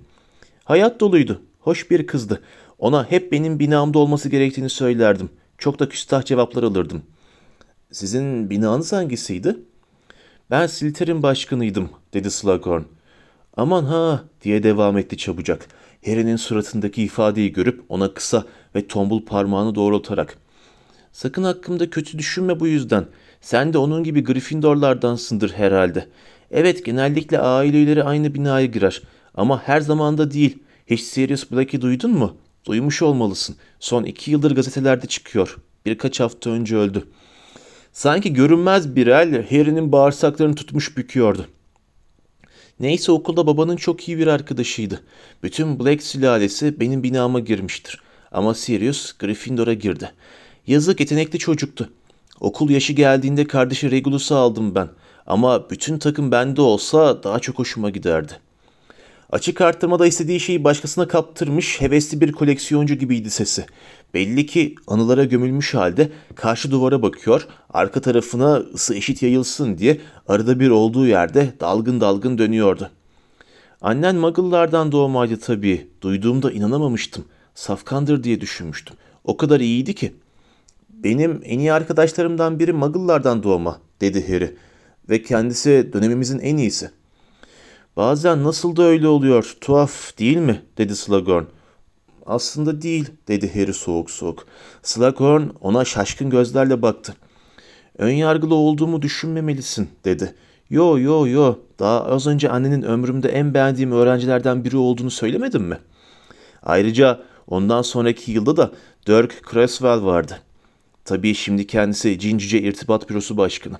Hayat 0.64 1.00
doluydu, 1.00 1.42
hoş 1.62 1.90
bir 1.90 2.06
kızdı. 2.06 2.42
Ona 2.78 3.10
hep 3.10 3.32
benim 3.32 3.58
binamda 3.58 3.98
olması 3.98 4.28
gerektiğini 4.28 4.70
söylerdim. 4.70 5.30
Çok 5.58 5.78
da 5.78 5.88
küstah 5.88 6.24
cevaplar 6.24 6.62
alırdım. 6.62 7.02
Sizin 7.90 8.50
binanız 8.50 8.92
hangisiydi? 8.92 9.56
Ben 10.50 10.66
Silter'in 10.66 11.22
başkanıydım, 11.22 11.90
dedi 12.14 12.30
Slughorn. 12.30 12.82
Aman 13.56 13.84
ha, 13.84 14.24
diye 14.42 14.62
devam 14.62 14.98
etti 14.98 15.16
çabucak. 15.16 15.68
Harry'nin 16.06 16.36
suratındaki 16.36 17.02
ifadeyi 17.02 17.52
görüp 17.52 17.84
ona 17.88 18.14
kısa 18.14 18.44
ve 18.74 18.86
tombul 18.86 19.24
parmağını 19.24 19.74
doğrultarak. 19.74 20.38
Sakın 21.12 21.42
hakkımda 21.42 21.90
kötü 21.90 22.18
düşünme 22.18 22.60
bu 22.60 22.66
yüzden. 22.66 23.06
Sen 23.40 23.72
de 23.72 23.78
onun 23.78 24.04
gibi 24.04 24.24
Gryffindorlardansındır 24.24 25.52
herhalde. 25.52 26.06
Evet 26.50 26.84
genellikle 26.84 27.38
aileleri 27.38 28.04
aynı 28.04 28.34
binaya 28.34 28.66
girer. 28.66 29.02
Ama 29.34 29.62
her 29.62 29.80
zamanda 29.80 30.30
değil. 30.30 30.58
Hiç 30.86 31.00
Sirius 31.00 31.50
Black'i 31.52 31.80
duydun 31.80 32.10
mu? 32.10 32.36
Duymuş 32.66 33.02
olmalısın. 33.02 33.56
Son 33.80 34.04
iki 34.04 34.30
yıldır 34.30 34.54
gazetelerde 34.54 35.06
çıkıyor. 35.06 35.56
Birkaç 35.86 36.20
hafta 36.20 36.50
önce 36.50 36.76
öldü. 36.76 37.08
Sanki 37.92 38.32
görünmez 38.32 38.96
bir 38.96 39.06
el 39.06 39.48
Harry'nin 39.50 39.92
bağırsaklarını 39.92 40.54
tutmuş 40.54 40.96
büküyordu. 40.96 41.46
Neyse 42.80 43.12
okulda 43.12 43.46
babanın 43.46 43.76
çok 43.76 44.08
iyi 44.08 44.18
bir 44.18 44.26
arkadaşıydı. 44.26 45.02
Bütün 45.42 45.80
Black 45.80 46.02
sülalesi 46.02 46.80
benim 46.80 47.02
binama 47.02 47.40
girmiştir. 47.40 48.02
Ama 48.32 48.54
Sirius 48.54 49.12
Gryffindor'a 49.12 49.74
girdi. 49.74 50.12
Yazık 50.66 51.00
yetenekli 51.00 51.38
çocuktu. 51.38 51.92
Okul 52.40 52.70
yaşı 52.70 52.92
geldiğinde 52.92 53.46
kardeşi 53.46 53.90
Regulus'u 53.90 54.34
aldım 54.36 54.74
ben. 54.74 54.88
Ama 55.26 55.70
bütün 55.70 55.98
takım 55.98 56.30
bende 56.30 56.60
olsa 56.60 57.22
daha 57.22 57.38
çok 57.38 57.58
hoşuma 57.58 57.90
giderdi. 57.90 58.32
Açık 59.32 59.60
arttırmada 59.60 60.06
istediği 60.06 60.40
şeyi 60.40 60.64
başkasına 60.64 61.08
kaptırmış 61.08 61.80
hevesli 61.80 62.20
bir 62.20 62.32
koleksiyoncu 62.32 62.94
gibiydi 62.94 63.30
sesi. 63.30 63.66
Belli 64.14 64.46
ki 64.46 64.74
anılara 64.86 65.24
gömülmüş 65.24 65.74
halde 65.74 66.10
karşı 66.34 66.70
duvara 66.70 67.02
bakıyor, 67.02 67.46
arka 67.70 68.00
tarafına 68.00 68.56
ısı 68.56 68.94
eşit 68.94 69.22
yayılsın 69.22 69.78
diye 69.78 70.00
arada 70.28 70.60
bir 70.60 70.70
olduğu 70.70 71.06
yerde 71.06 71.52
dalgın 71.60 72.00
dalgın 72.00 72.38
dönüyordu. 72.38 72.90
Annen 73.80 74.16
Muggle'lardan 74.16 74.92
doğmaydı 74.92 75.36
tabii. 75.36 75.86
Duyduğumda 76.00 76.52
inanamamıştım. 76.52 77.24
Safkandır 77.54 78.24
diye 78.24 78.40
düşünmüştüm. 78.40 78.96
O 79.24 79.36
kadar 79.36 79.60
iyiydi 79.60 79.94
ki. 79.94 80.14
Benim 80.90 81.40
en 81.44 81.58
iyi 81.58 81.72
arkadaşlarımdan 81.72 82.58
biri 82.58 82.72
Muggle'lardan 82.72 83.42
doğma, 83.42 83.80
dedi 84.00 84.28
Harry. 84.28 84.56
Ve 85.10 85.22
kendisi 85.22 85.90
dönemimizin 85.92 86.38
en 86.38 86.56
iyisi. 86.56 86.90
Bazen 87.96 88.44
nasıl 88.44 88.76
da 88.76 88.82
öyle 88.82 89.08
oluyor, 89.08 89.56
tuhaf 89.60 90.18
değil 90.18 90.36
mi? 90.36 90.62
dedi 90.78 90.96
Slughorn. 90.96 91.44
Aslında 92.26 92.82
değil, 92.82 93.10
dedi 93.28 93.54
Harry 93.54 93.72
soğuk 93.72 94.10
soğuk. 94.10 94.46
Slughorn 94.82 95.42
ona 95.60 95.84
şaşkın 95.84 96.30
gözlerle 96.30 96.82
baktı. 96.82 97.14
Önyargılı 97.98 98.54
olduğumu 98.54 99.02
düşünmemelisin, 99.02 99.90
dedi. 100.04 100.34
Yo 100.70 100.98
yo 100.98 101.26
yo, 101.26 101.54
daha 101.78 102.04
az 102.04 102.26
önce 102.26 102.50
annenin 102.50 102.82
ömrümde 102.82 103.28
en 103.28 103.54
beğendiğim 103.54 103.92
öğrencilerden 103.92 104.64
biri 104.64 104.76
olduğunu 104.76 105.10
söylemedim 105.10 105.62
mi? 105.62 105.78
Ayrıca 106.62 107.20
ondan 107.46 107.82
sonraki 107.82 108.32
yılda 108.32 108.56
da 108.56 108.72
Dirk 109.06 109.50
Creswell 109.50 110.04
vardı. 110.04 110.38
Tabii 111.04 111.34
şimdi 111.34 111.66
kendisi 111.66 112.18
Cincice 112.18 112.60
İrtibat 112.60 113.10
Bürosu 113.10 113.36
Başkanı. 113.36 113.76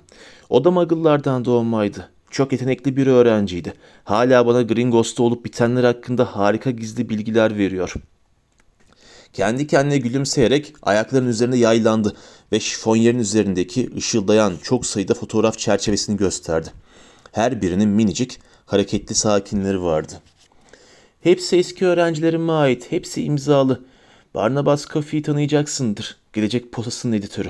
O 0.49 0.63
da 0.63 0.71
Muggle'lardan 0.71 1.45
doğmaydı. 1.45 2.12
Çok 2.33 2.51
yetenekli 2.51 2.97
bir 2.97 3.07
öğrenciydi. 3.07 3.73
Hala 4.03 4.45
bana 4.45 4.61
Gringos'ta 4.61 5.23
olup 5.23 5.45
bitenler 5.45 5.83
hakkında 5.83 6.25
harika 6.25 6.71
gizli 6.71 7.09
bilgiler 7.09 7.57
veriyor. 7.57 7.93
Kendi 9.33 9.67
kendine 9.67 9.97
gülümseyerek 9.97 10.73
ayaklarının 10.81 11.29
üzerine 11.29 11.57
yaylandı 11.57 12.15
ve 12.51 12.59
şifonyerin 12.59 13.19
üzerindeki 13.19 13.89
ışıldayan 13.97 14.53
çok 14.63 14.85
sayıda 14.85 15.13
fotoğraf 15.13 15.57
çerçevesini 15.57 16.17
gösterdi. 16.17 16.69
Her 17.31 17.61
birinin 17.61 17.89
minicik, 17.89 18.39
hareketli 18.65 19.15
sakinleri 19.15 19.83
vardı. 19.83 20.13
Hepsi 21.21 21.57
eski 21.57 21.85
öğrencilerime 21.85 22.51
ait, 22.51 22.91
hepsi 22.91 23.23
imzalı. 23.23 23.81
Barnabas 24.35 24.85
Coffey'i 24.87 25.23
tanıyacaksındır, 25.23 26.17
gelecek 26.33 26.71
posasının 26.71 27.13
editörü. 27.13 27.49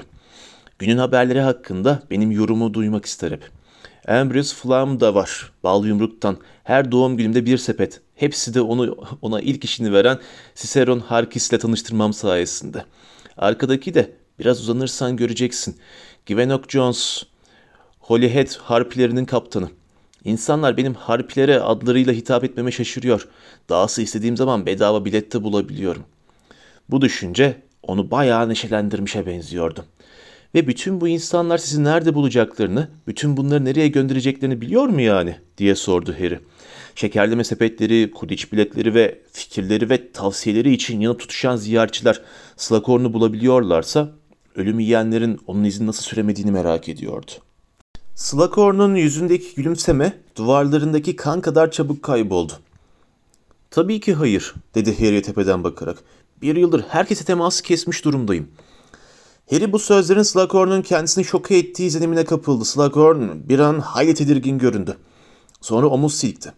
Günün 0.79 0.97
haberleri 0.97 1.41
hakkında 1.41 2.03
benim 2.11 2.31
yorumu 2.31 2.73
duymak 2.73 3.05
ister 3.05 3.31
hep. 3.31 3.62
Ambrose 4.07 4.55
Flam 4.55 4.99
da 4.99 5.15
var, 5.15 5.51
bal 5.63 5.85
yumruktan. 5.85 6.37
Her 6.63 6.91
doğum 6.91 7.17
günümde 7.17 7.45
bir 7.45 7.57
sepet. 7.57 8.01
Hepsi 8.15 8.53
de 8.53 8.61
onu 8.61 8.97
ona 9.21 9.41
ilk 9.41 9.63
işini 9.63 9.93
veren 9.93 10.19
Ciceron 10.55 10.99
Harkis'le 10.99 11.59
tanıştırmam 11.59 12.13
sayesinde. 12.13 12.85
Arkadaki 13.37 13.93
de 13.93 14.11
biraz 14.39 14.61
uzanırsan 14.61 15.17
göreceksin. 15.17 15.77
Gwenok 16.25 16.69
Jones, 16.69 17.23
Holyhead 17.99 18.55
harpilerinin 18.57 19.25
kaptanı. 19.25 19.69
İnsanlar 20.25 20.77
benim 20.77 20.93
harpilere 20.93 21.59
adlarıyla 21.59 22.13
hitap 22.13 22.43
etmeme 22.43 22.71
şaşırıyor. 22.71 23.27
Dahası 23.69 24.01
istediğim 24.01 24.37
zaman 24.37 24.65
bedava 24.65 25.05
bilet 25.05 25.33
de 25.33 25.43
bulabiliyorum. 25.43 26.03
Bu 26.89 27.01
düşünce 27.01 27.61
onu 27.83 28.11
bayağı 28.11 28.49
neşelendirmişe 28.49 29.25
benziyordu. 29.25 29.85
Ve 30.55 30.67
bütün 30.67 31.01
bu 31.01 31.07
insanlar 31.07 31.57
sizi 31.57 31.83
nerede 31.83 32.13
bulacaklarını, 32.13 32.89
bütün 33.07 33.37
bunları 33.37 33.65
nereye 33.65 33.87
göndereceklerini 33.87 34.61
biliyor 34.61 34.87
mu 34.87 35.01
yani? 35.01 35.35
diye 35.57 35.75
sordu 35.75 36.15
Harry. 36.19 36.39
Şekerleme 36.95 37.43
sepetleri, 37.43 38.11
kudiç 38.11 38.53
biletleri 38.53 38.95
ve 38.95 39.21
fikirleri 39.31 39.89
ve 39.89 40.11
tavsiyeleri 40.11 40.73
için 40.73 40.99
yanıp 40.99 41.19
tutuşan 41.19 41.55
ziyaretçiler 41.55 42.21
Slughorn'u 42.57 43.13
bulabiliyorlarsa 43.13 44.11
ölüm 44.55 44.79
yiyenlerin 44.79 45.39
onun 45.47 45.63
izini 45.63 45.87
nasıl 45.87 46.03
süremediğini 46.03 46.51
merak 46.51 46.89
ediyordu. 46.89 47.31
Slughorn'un 48.15 48.95
yüzündeki 48.95 49.55
gülümseme 49.55 50.13
duvarlarındaki 50.35 51.15
kan 51.15 51.41
kadar 51.41 51.71
çabuk 51.71 52.03
kayboldu. 52.03 52.53
Tabii 53.71 53.99
ki 53.99 54.13
hayır, 54.13 54.53
dedi 54.75 54.99
Harry'e 54.99 55.21
tepeden 55.21 55.63
bakarak. 55.63 55.97
Bir 56.41 56.55
yıldır 56.55 56.81
herkese 56.81 57.25
teması 57.25 57.63
kesmiş 57.63 58.05
durumdayım. 58.05 58.47
Harry 59.49 59.71
bu 59.71 59.79
sözlerin 59.79 60.23
Slughorn'un 60.23 60.81
kendisini 60.81 61.25
şoke 61.25 61.57
ettiği 61.57 61.85
izlenimine 61.85 62.25
kapıldı. 62.25 62.65
Slughorn 62.65 63.49
bir 63.49 63.59
an 63.59 63.79
hayli 63.79 64.13
tedirgin 64.13 64.57
göründü. 64.57 64.97
Sonra 65.61 65.87
omuz 65.87 66.13
silkti. 66.13 66.53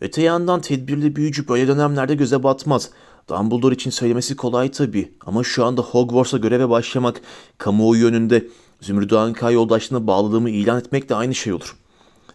Öte 0.00 0.22
yandan 0.22 0.60
tedbirli 0.60 1.16
büyücü 1.16 1.48
böyle 1.48 1.68
dönemlerde 1.68 2.14
göze 2.14 2.42
batmaz. 2.42 2.90
Dumbledore 3.28 3.74
için 3.74 3.90
söylemesi 3.90 4.36
kolay 4.36 4.70
tabii 4.70 5.12
ama 5.26 5.44
şu 5.44 5.64
anda 5.64 5.82
Hogwarts'a 5.82 6.38
göreve 6.38 6.68
başlamak, 6.68 7.20
kamuoyu 7.58 8.06
önünde 8.06 8.46
Zümrüt 8.80 9.12
Anka 9.12 9.50
yoldaşlığına 9.50 10.06
bağladığımı 10.06 10.50
ilan 10.50 10.78
etmek 10.78 11.08
de 11.08 11.14
aynı 11.14 11.34
şey 11.34 11.52
olur. 11.52 11.76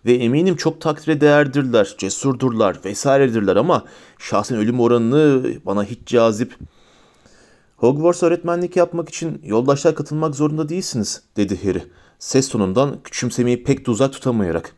Ve 0.06 0.14
eminim 0.14 0.56
çok 0.56 0.82
takdire 0.82 1.22
değerdirler, 1.22 1.96
cesurdurlar 1.98 2.78
vesairedirler 2.86 3.56
ama 3.56 3.86
şahsen 4.20 4.58
ölüm 4.58 4.80
oranını 4.80 5.54
bana 5.66 5.84
hiç 5.84 6.00
cazip. 6.06 6.58
Hogwarts 7.82 8.24
öğretmenlik 8.24 8.76
yapmak 8.76 9.10
için 9.10 9.42
yoldaşlar 9.44 9.96
katılmak 9.96 10.36
zorunda 10.36 10.70
değilsiniz, 10.70 11.22
dedi 11.38 11.60
Harry. 11.64 11.84
Ses 12.20 12.50
tonundan 12.50 12.98
küçümsemeyi 13.04 13.64
pek 13.64 13.86
de 13.86 13.92
uzak 13.92 14.14
tutamayarak. 14.14 14.76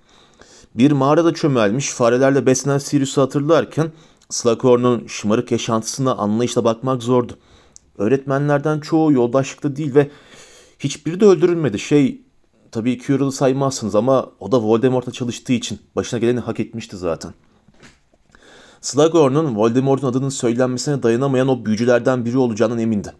Bir 0.75 0.91
mağarada 0.91 1.33
çömelmiş 1.33 1.89
farelerle 1.89 2.45
beslenen 2.45 2.77
Sirius'u 2.77 3.21
hatırlarken 3.21 3.91
Slughorn'un 4.29 5.07
şımarık 5.07 5.51
yaşantısına 5.51 6.15
anlayışla 6.15 6.63
bakmak 6.63 7.03
zordu. 7.03 7.37
Öğretmenlerden 7.97 8.79
çoğu 8.79 9.11
yoldaşlıkta 9.11 9.75
değil 9.75 9.95
ve 9.95 10.09
hiçbiri 10.79 11.19
de 11.19 11.25
öldürülmedi. 11.25 11.79
Şey, 11.79 12.21
tabii 12.71 12.97
Quirrell'ı 12.97 13.31
saymazsınız 13.31 13.95
ama 13.95 14.31
o 14.39 14.51
da 14.51 14.61
Voldemort'la 14.61 15.11
çalıştığı 15.11 15.53
için 15.53 15.79
başına 15.95 16.19
geleni 16.19 16.39
hak 16.39 16.59
etmişti 16.59 16.97
zaten. 16.97 17.33
Slughorn'un 18.83 19.55
Voldemort'un 19.55 20.07
adının 20.07 20.29
söylenmesine 20.29 21.03
dayanamayan 21.03 21.47
o 21.47 21.65
büyücülerden 21.65 22.25
biri 22.25 22.37
olacağından 22.37 22.79
emindi. 22.79 23.13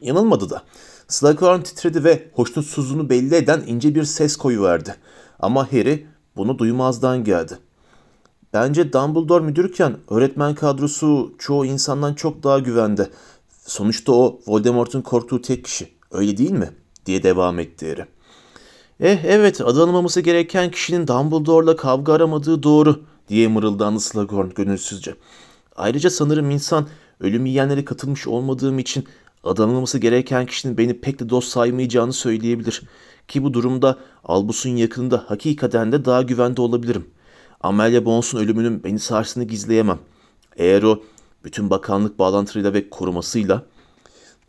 Yanılmadı 0.00 0.50
da. 0.50 0.62
Slughorn 1.08 1.60
titredi 1.60 2.04
ve 2.04 2.30
hoşnutsuzluğunu 2.32 3.10
belli 3.10 3.34
eden 3.34 3.62
ince 3.66 3.94
bir 3.94 4.04
ses 4.04 4.36
koyuverdi. 4.36 4.96
Ama 5.38 5.72
Harry 5.72 6.06
bunu 6.36 6.58
duymazdan 6.58 7.24
geldi. 7.24 7.58
Bence 8.52 8.92
Dumbledore 8.92 9.44
müdürken 9.44 9.96
öğretmen 10.10 10.54
kadrosu 10.54 11.34
çoğu 11.38 11.66
insandan 11.66 12.14
çok 12.14 12.42
daha 12.42 12.58
güvende. 12.58 13.10
Sonuçta 13.66 14.12
o 14.12 14.40
Voldemort'un 14.46 15.00
korktuğu 15.00 15.42
tek 15.42 15.64
kişi. 15.64 15.88
Öyle 16.10 16.36
değil 16.36 16.52
mi? 16.52 16.70
diye 17.06 17.22
devam 17.22 17.58
etti 17.58 17.90
Harry. 17.90 18.06
Eh 19.00 19.24
evet 19.24 19.60
adı 19.60 20.20
gereken 20.20 20.70
kişinin 20.70 21.06
Dumbledore'la 21.06 21.76
kavga 21.76 22.12
aramadığı 22.12 22.62
doğru 22.62 23.00
diye 23.30 23.48
mırıldandı 23.48 24.00
Slughorn 24.00 24.48
gönülsüzce. 24.48 25.14
Ayrıca 25.76 26.10
sanırım 26.10 26.50
insan 26.50 26.88
ölüm 27.20 27.46
yiyenlere 27.46 27.84
katılmış 27.84 28.26
olmadığım 28.26 28.78
için 28.78 29.04
adı 29.44 29.64
anılması 29.64 29.98
gereken 29.98 30.46
kişinin 30.46 30.78
beni 30.78 31.00
pek 31.00 31.20
de 31.20 31.28
dost 31.28 31.48
saymayacağını 31.48 32.12
söyleyebilir. 32.12 32.82
Ki 33.28 33.44
bu 33.44 33.54
durumda 33.54 33.98
Albus'un 34.24 34.76
yakınında 34.76 35.24
hakikaten 35.26 35.92
de 35.92 36.04
daha 36.04 36.22
güvende 36.22 36.60
olabilirim. 36.60 37.06
Amelia 37.60 38.04
Bones'un 38.04 38.38
ölümünün 38.38 38.84
beni 38.84 38.98
sarsını 38.98 39.44
gizleyemem. 39.44 39.98
Eğer 40.56 40.82
o 40.82 41.02
bütün 41.44 41.70
bakanlık 41.70 42.18
bağlantılarıyla 42.18 42.72
ve 42.72 42.90
korumasıyla 42.90 43.62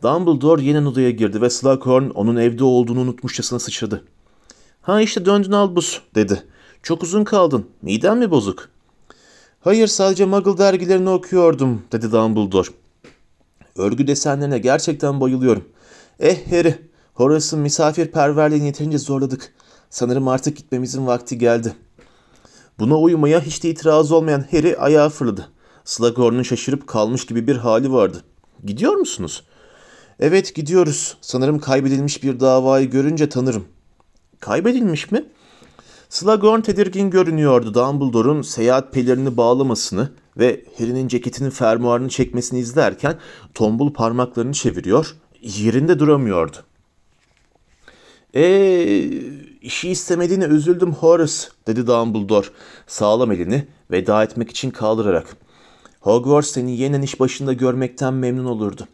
Dumbledore 0.02 0.62
yeniden 0.62 0.84
odaya 0.84 1.10
girdi 1.10 1.40
ve 1.40 1.50
Slughorn 1.50 2.10
onun 2.10 2.36
evde 2.36 2.64
olduğunu 2.64 3.00
unutmuşçasına 3.00 3.58
sıçradı. 3.58 4.04
Ha 4.82 5.00
işte 5.00 5.26
döndün 5.26 5.52
Albus 5.52 6.00
dedi. 6.14 6.42
Çok 6.82 7.02
uzun 7.02 7.24
kaldın. 7.24 7.66
Miden 7.82 8.18
mi 8.18 8.30
bozuk? 8.30 8.71
Hayır 9.64 9.86
sadece 9.86 10.24
Muggle 10.24 10.58
dergilerini 10.58 11.10
okuyordum 11.10 11.82
dedi 11.92 12.12
Dumbledore. 12.12 12.68
Örgü 13.76 14.06
desenlerine 14.06 14.58
gerçekten 14.58 15.20
bayılıyorum. 15.20 15.64
Eh 16.20 16.50
Harry, 16.50 16.78
Horace'ın 17.14 17.62
misafirperverliğini 17.62 18.66
yeterince 18.66 18.98
zorladık. 18.98 19.54
Sanırım 19.90 20.28
artık 20.28 20.56
gitmemizin 20.56 21.06
vakti 21.06 21.38
geldi. 21.38 21.74
Buna 22.78 22.98
uymaya 22.98 23.40
hiç 23.40 23.64
de 23.64 23.70
itiraz 23.70 24.12
olmayan 24.12 24.44
Harry 24.50 24.76
ayağa 24.76 25.08
fırladı. 25.08 25.48
Slughorn'un 25.84 26.42
şaşırıp 26.42 26.86
kalmış 26.86 27.26
gibi 27.26 27.46
bir 27.46 27.56
hali 27.56 27.92
vardı. 27.92 28.24
Gidiyor 28.64 28.94
musunuz? 28.94 29.44
Evet 30.20 30.54
gidiyoruz. 30.54 31.16
Sanırım 31.20 31.58
kaybedilmiş 31.58 32.22
bir 32.22 32.40
davayı 32.40 32.90
görünce 32.90 33.28
tanırım. 33.28 33.64
Kaybedilmiş 34.40 35.10
mi? 35.10 35.24
Slughorn 36.12 36.60
tedirgin 36.60 37.10
görünüyordu 37.10 37.74
Dumbledore'un 37.74 38.42
seyahat 38.42 38.92
pelerini 38.92 39.36
bağlamasını 39.36 40.10
ve 40.38 40.64
Harry'nin 40.78 41.08
ceketinin 41.08 41.50
fermuarını 41.50 42.08
çekmesini 42.08 42.60
izlerken 42.60 43.18
tombul 43.54 43.92
parmaklarını 43.92 44.52
çeviriyor, 44.52 45.16
yerinde 45.42 45.98
duramıyordu. 45.98 46.56
Eee 48.34 49.10
işi 49.60 49.90
istemediğine 49.90 50.44
üzüldüm 50.44 50.92
Horace 50.92 51.34
dedi 51.66 51.86
Dumbledore 51.86 52.46
sağlam 52.86 53.32
elini 53.32 53.66
veda 53.90 54.22
etmek 54.22 54.50
için 54.50 54.70
kaldırarak. 54.70 55.36
Hogwarts 56.00 56.50
seni 56.50 56.76
yeniden 56.76 57.02
iş 57.02 57.20
başında 57.20 57.52
görmekten 57.52 58.14
memnun 58.14 58.44
olurdu. 58.44 58.88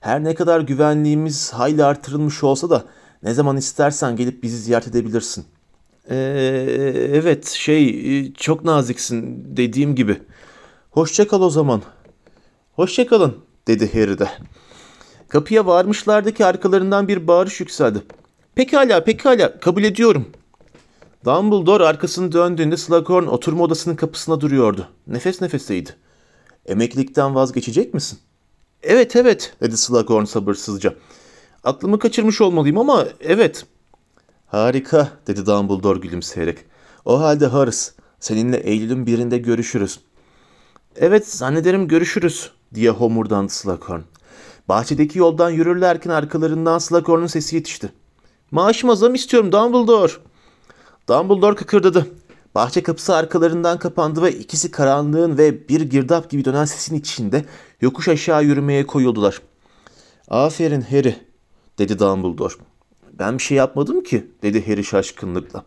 Her 0.00 0.24
ne 0.24 0.34
kadar 0.34 0.60
güvenliğimiz 0.60 1.52
hayli 1.52 1.84
artırılmış 1.84 2.44
olsa 2.44 2.70
da 2.70 2.84
ne 3.22 3.34
zaman 3.34 3.56
istersen 3.56 4.16
gelip 4.16 4.42
bizi 4.42 4.58
ziyaret 4.58 4.88
edebilirsin. 4.88 5.44
Ee, 6.10 6.16
evet 7.12 7.48
şey 7.48 8.32
çok 8.32 8.64
naziksin 8.64 9.44
dediğim 9.56 9.94
gibi. 9.94 10.16
Hoşça 10.90 11.28
kal 11.28 11.42
o 11.42 11.50
zaman. 11.50 11.82
Hoşça 12.72 13.06
kalın 13.06 13.36
dedi 13.66 13.92
Harry 13.92 14.18
de. 14.18 14.28
Kapıya 15.28 15.66
varmışlardı 15.66 16.32
ki 16.32 16.46
arkalarından 16.46 17.08
bir 17.08 17.26
bağırış 17.26 17.60
yükseldi. 17.60 18.02
Pekala 18.54 19.04
pekala 19.04 19.60
kabul 19.60 19.84
ediyorum. 19.84 20.26
Dumbledore 21.24 21.84
arkasını 21.84 22.32
döndüğünde 22.32 22.76
Slughorn 22.76 23.26
oturma 23.26 23.64
odasının 23.64 23.96
kapısına 23.96 24.40
duruyordu. 24.40 24.88
Nefes 25.06 25.40
nefeseydi. 25.42 25.90
Emeklilikten 26.66 27.34
vazgeçecek 27.34 27.94
misin? 27.94 28.18
Evet 28.82 29.16
evet 29.16 29.54
dedi 29.60 29.76
Slughorn 29.76 30.24
sabırsızca. 30.24 30.94
Aklımı 31.64 31.98
kaçırmış 31.98 32.40
olmalıyım 32.40 32.78
ama 32.78 33.06
evet. 33.20 33.66
Harika 34.54 35.08
dedi 35.26 35.46
Dumbledore 35.46 35.98
gülümseyerek. 35.98 36.58
O 37.04 37.20
halde 37.20 37.46
Horace 37.46 37.78
seninle 38.20 38.56
Eylül'ün 38.56 39.06
birinde 39.06 39.38
görüşürüz. 39.38 40.00
Evet 40.96 41.28
zannederim 41.28 41.88
görüşürüz 41.88 42.50
diye 42.74 42.90
homurdandı 42.90 43.52
Slughorn. 43.52 44.00
Bahçedeki 44.68 45.18
yoldan 45.18 45.50
yürürlerken 45.50 46.10
arkalarından 46.10 46.78
Slughorn'un 46.78 47.26
sesi 47.26 47.56
yetişti. 47.56 47.92
Maaşıma 48.50 48.94
zam 48.94 49.14
istiyorum 49.14 49.52
Dumbledore. 49.52 50.12
Dumbledore 51.08 51.56
kıkırdadı. 51.56 52.06
Bahçe 52.54 52.82
kapısı 52.82 53.14
arkalarından 53.14 53.78
kapandı 53.78 54.22
ve 54.22 54.32
ikisi 54.32 54.70
karanlığın 54.70 55.38
ve 55.38 55.68
bir 55.68 55.80
girdap 55.80 56.30
gibi 56.30 56.44
dönen 56.44 56.64
sesin 56.64 56.96
içinde 56.96 57.44
yokuş 57.80 58.08
aşağı 58.08 58.44
yürümeye 58.44 58.86
koyuldular. 58.86 59.40
Aferin 60.28 60.80
Harry, 60.80 61.16
dedi 61.78 61.98
Dumbledore. 61.98 62.54
Ben 63.18 63.38
bir 63.38 63.42
şey 63.42 63.56
yapmadım 63.56 64.02
ki, 64.02 64.30
dedi 64.42 64.66
Harry 64.66 64.84
şaşkınlıkla. 64.84 65.64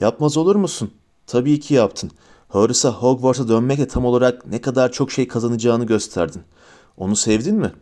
Yapmaz 0.00 0.36
olur 0.36 0.56
musun? 0.56 0.90
Tabii 1.26 1.60
ki 1.60 1.74
yaptın. 1.74 2.10
Horace'a 2.48 2.92
Hogwarts'a 2.92 3.48
dönmekle 3.48 3.88
tam 3.88 4.04
olarak 4.04 4.46
ne 4.46 4.60
kadar 4.60 4.92
çok 4.92 5.12
şey 5.12 5.28
kazanacağını 5.28 5.86
gösterdin. 5.86 6.42
Onu 6.96 7.16
sevdin 7.16 7.56
mi? 7.56 7.72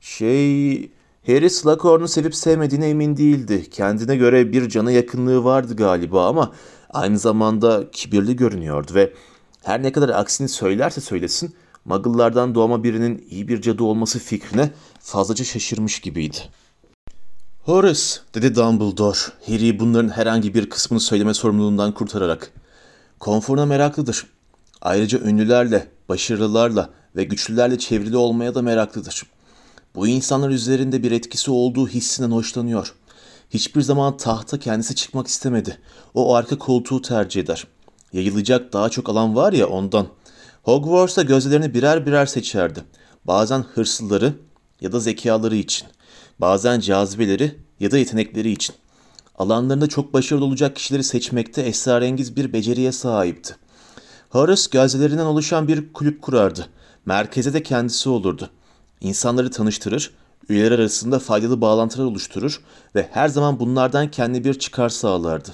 Şey... 0.00 0.90
Harry 1.26 1.50
Slughorn'u 1.50 2.08
sevip 2.08 2.34
sevmediğine 2.34 2.88
emin 2.88 3.16
değildi. 3.16 3.70
Kendine 3.70 4.16
göre 4.16 4.52
bir 4.52 4.68
cana 4.68 4.90
yakınlığı 4.90 5.44
vardı 5.44 5.76
galiba 5.76 6.28
ama 6.28 6.52
aynı 6.90 7.18
zamanda 7.18 7.90
kibirli 7.92 8.36
görünüyordu 8.36 8.94
ve 8.94 9.12
her 9.62 9.82
ne 9.82 9.92
kadar 9.92 10.08
aksini 10.08 10.48
söylerse 10.48 11.00
söylesin 11.00 11.54
Muggle'lardan 11.84 12.54
doğma 12.54 12.84
birinin 12.84 13.26
iyi 13.30 13.48
bir 13.48 13.62
cadı 13.62 13.84
olması 13.84 14.18
fikrine 14.18 14.70
fazlaca 15.00 15.44
şaşırmış 15.44 16.00
gibiydi. 16.00 16.38
Horace, 17.62 18.00
dedi 18.34 18.54
Dumbledore, 18.54 19.18
Harry 19.46 19.80
bunların 19.80 20.08
herhangi 20.08 20.54
bir 20.54 20.70
kısmını 20.70 21.00
söyleme 21.00 21.34
sorumluluğundan 21.34 21.92
kurtararak. 21.92 22.52
Konforuna 23.20 23.66
meraklıdır. 23.66 24.26
Ayrıca 24.80 25.18
ünlülerle, 25.18 25.88
başarılılarla 26.08 26.90
ve 27.16 27.24
güçlülerle 27.24 27.78
çevrili 27.78 28.16
olmaya 28.16 28.54
da 28.54 28.62
meraklıdır. 28.62 29.22
Bu 29.94 30.08
insanlar 30.08 30.50
üzerinde 30.50 31.02
bir 31.02 31.10
etkisi 31.12 31.50
olduğu 31.50 31.88
hissinden 31.88 32.30
hoşlanıyor. 32.30 32.94
Hiçbir 33.50 33.80
zaman 33.80 34.16
tahta 34.16 34.58
kendisi 34.58 34.94
çıkmak 34.94 35.26
istemedi. 35.26 35.78
O 36.14 36.34
arka 36.34 36.58
koltuğu 36.58 37.02
tercih 37.02 37.40
eder. 37.40 37.66
Yayılacak 38.12 38.72
daha 38.72 38.88
çok 38.88 39.08
alan 39.08 39.36
var 39.36 39.52
ya 39.52 39.68
ondan. 39.68 40.06
Hogwarts'ta 40.62 41.22
gözlerini 41.22 41.74
birer 41.74 42.06
birer 42.06 42.26
seçerdi. 42.26 42.84
Bazen 43.24 43.64
hırslıları 43.74 44.34
ya 44.80 44.92
da 44.92 45.00
zekaları 45.00 45.56
için. 45.56 45.88
Bazen 46.42 46.80
cazibeleri 46.80 47.58
ya 47.80 47.90
da 47.90 47.98
yetenekleri 47.98 48.50
için. 48.50 48.74
Alanlarında 49.38 49.86
çok 49.86 50.12
başarılı 50.14 50.44
olacak 50.44 50.76
kişileri 50.76 51.04
seçmekte 51.04 51.62
esrarengiz 51.62 52.36
bir 52.36 52.52
beceriye 52.52 52.92
sahipti. 52.92 53.56
Horace 54.30 54.62
gözlerinden 54.70 55.24
oluşan 55.24 55.68
bir 55.68 55.92
kulüp 55.92 56.22
kurardı. 56.22 56.66
Merkeze 57.06 57.52
de 57.52 57.62
kendisi 57.62 58.08
olurdu. 58.08 58.50
İnsanları 59.00 59.50
tanıştırır, 59.50 60.10
üyeler 60.48 60.78
arasında 60.78 61.18
faydalı 61.18 61.60
bağlantılar 61.60 62.04
oluşturur 62.04 62.60
ve 62.94 63.08
her 63.12 63.28
zaman 63.28 63.60
bunlardan 63.60 64.10
kendi 64.10 64.44
bir 64.44 64.54
çıkar 64.54 64.88
sağlardı. 64.88 65.50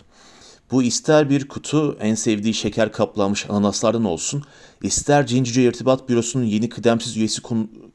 Bu 0.70 0.83
ister 0.83 1.31
bir 1.31 1.48
kutu 1.48 1.96
en 2.01 2.14
sevdiği 2.14 2.55
şeker 2.55 2.92
kaplanmış 2.92 3.51
ananaslardan 3.51 4.05
olsun, 4.05 4.42
ister 4.83 5.27
Cincice 5.27 5.64
İrtibat 5.64 6.09
Bürosu'nun 6.09 6.44
yeni 6.44 6.68
kıdemsiz 6.68 7.16
üyesi 7.16 7.42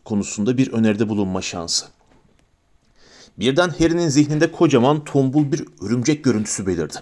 konusunda 0.06 0.58
bir 0.58 0.72
öneride 0.72 1.10
bulunma 1.10 1.42
şansı. 1.42 1.86
Birden 3.40 3.70
Harry'nin 3.70 4.10
zihninde 4.10 4.52
kocaman 4.52 5.04
tombul 5.04 5.52
bir 5.52 5.66
örümcek 5.82 6.24
görüntüsü 6.24 6.68
belirdi. 6.68 6.98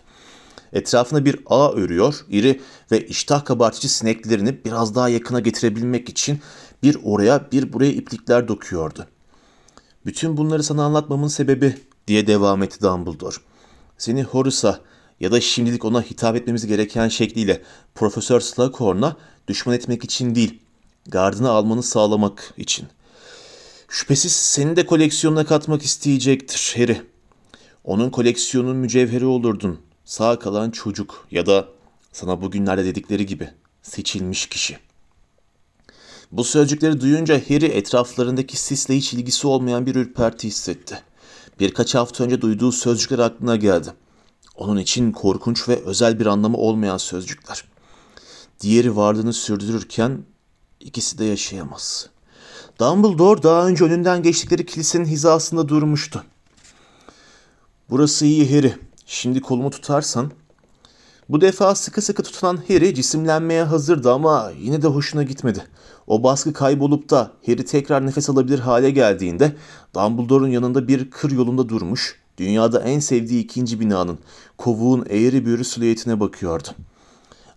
Etrafına 0.73 1.25
bir 1.25 1.39
ağ 1.45 1.71
örüyor, 1.71 2.25
iri 2.29 2.61
ve 2.91 3.07
iştah 3.07 3.45
kabartıcı 3.45 3.93
sineklerini 3.93 4.65
biraz 4.65 4.95
daha 4.95 5.09
yakına 5.09 5.39
getirebilmek 5.39 6.09
için 6.09 6.39
bir 6.83 6.97
oraya 7.03 7.51
bir 7.51 7.73
buraya 7.73 7.91
iplikler 7.91 8.47
dokuyordu. 8.47 9.07
Bütün 10.05 10.37
bunları 10.37 10.63
sana 10.63 10.83
anlatmamın 10.83 11.27
sebebi 11.27 11.77
diye 12.07 12.27
devam 12.27 12.63
etti 12.63 12.81
Dumbledore. 12.81 13.35
Seni 13.97 14.23
Horus'a 14.23 14.79
ya 15.19 15.31
da 15.31 15.41
şimdilik 15.41 15.85
ona 15.85 16.01
hitap 16.01 16.35
etmemiz 16.35 16.67
gereken 16.67 17.07
şekliyle 17.07 17.61
Profesör 17.95 18.39
Slughorn'a 18.39 19.17
düşman 19.47 19.75
etmek 19.75 20.03
için 20.03 20.35
değil, 20.35 20.59
gardını 21.07 21.49
almanı 21.49 21.83
sağlamak 21.83 22.53
için. 22.57 22.87
Şüphesiz 23.91 24.31
seni 24.31 24.75
de 24.75 24.85
koleksiyonuna 24.85 25.45
katmak 25.45 25.81
isteyecektir 25.83 26.73
Harry. 26.77 27.01
Onun 27.83 28.09
koleksiyonun 28.09 28.75
mücevheri 28.75 29.25
olurdun. 29.25 29.79
Sağ 30.05 30.39
kalan 30.39 30.71
çocuk 30.71 31.27
ya 31.31 31.45
da 31.45 31.67
sana 32.11 32.41
bugünlerde 32.41 32.85
dedikleri 32.85 33.25
gibi 33.25 33.49
seçilmiş 33.81 34.45
kişi. 34.45 34.77
Bu 36.31 36.43
sözcükleri 36.43 37.01
duyunca 37.01 37.41
Harry 37.49 37.65
etraflarındaki 37.65 38.57
sisle 38.57 38.97
hiç 38.97 39.13
ilgisi 39.13 39.47
olmayan 39.47 39.85
bir 39.85 39.95
ürperti 39.95 40.47
hissetti. 40.47 41.01
Birkaç 41.59 41.95
hafta 41.95 42.23
önce 42.23 42.41
duyduğu 42.41 42.71
sözcükler 42.71 43.19
aklına 43.19 43.55
geldi. 43.55 43.93
Onun 44.55 44.77
için 44.77 45.11
korkunç 45.11 45.69
ve 45.69 45.75
özel 45.85 46.19
bir 46.19 46.25
anlamı 46.25 46.57
olmayan 46.57 46.97
sözcükler. 46.97 47.63
Diğeri 48.61 48.95
varlığını 48.95 49.33
sürdürürken 49.33 50.23
ikisi 50.79 51.17
de 51.17 51.25
yaşayamaz. 51.25 52.09
Dumbledore 52.81 53.43
daha 53.43 53.67
önce 53.67 53.83
önünden 53.83 54.23
geçtikleri 54.23 54.65
kilisenin 54.65 55.05
hizasında 55.05 55.69
durmuştu. 55.69 56.23
Burası 57.89 58.25
iyi 58.25 58.55
Harry. 58.55 58.75
Şimdi 59.05 59.41
kolumu 59.41 59.69
tutarsan. 59.69 60.31
Bu 61.29 61.41
defa 61.41 61.75
sıkı 61.75 62.01
sıkı 62.01 62.23
tutunan 62.23 62.59
Harry 62.67 62.95
cisimlenmeye 62.95 63.63
hazırdı 63.63 64.11
ama 64.11 64.51
yine 64.59 64.81
de 64.81 64.87
hoşuna 64.87 65.23
gitmedi. 65.23 65.63
O 66.07 66.23
baskı 66.23 66.53
kaybolup 66.53 67.09
da 67.09 67.31
Harry 67.45 67.65
tekrar 67.65 68.05
nefes 68.05 68.29
alabilir 68.29 68.59
hale 68.59 68.91
geldiğinde 68.91 69.55
Dumbledore'un 69.95 70.49
yanında 70.49 70.87
bir 70.87 71.11
kır 71.11 71.31
yolunda 71.31 71.69
durmuş, 71.69 72.19
dünyada 72.37 72.79
en 72.79 72.99
sevdiği 72.99 73.43
ikinci 73.43 73.79
binanın, 73.79 74.19
kovuğun 74.57 75.05
eğri 75.09 75.45
büğrü 75.45 75.63
silüetine 75.63 76.19
bakıyordu. 76.19 76.67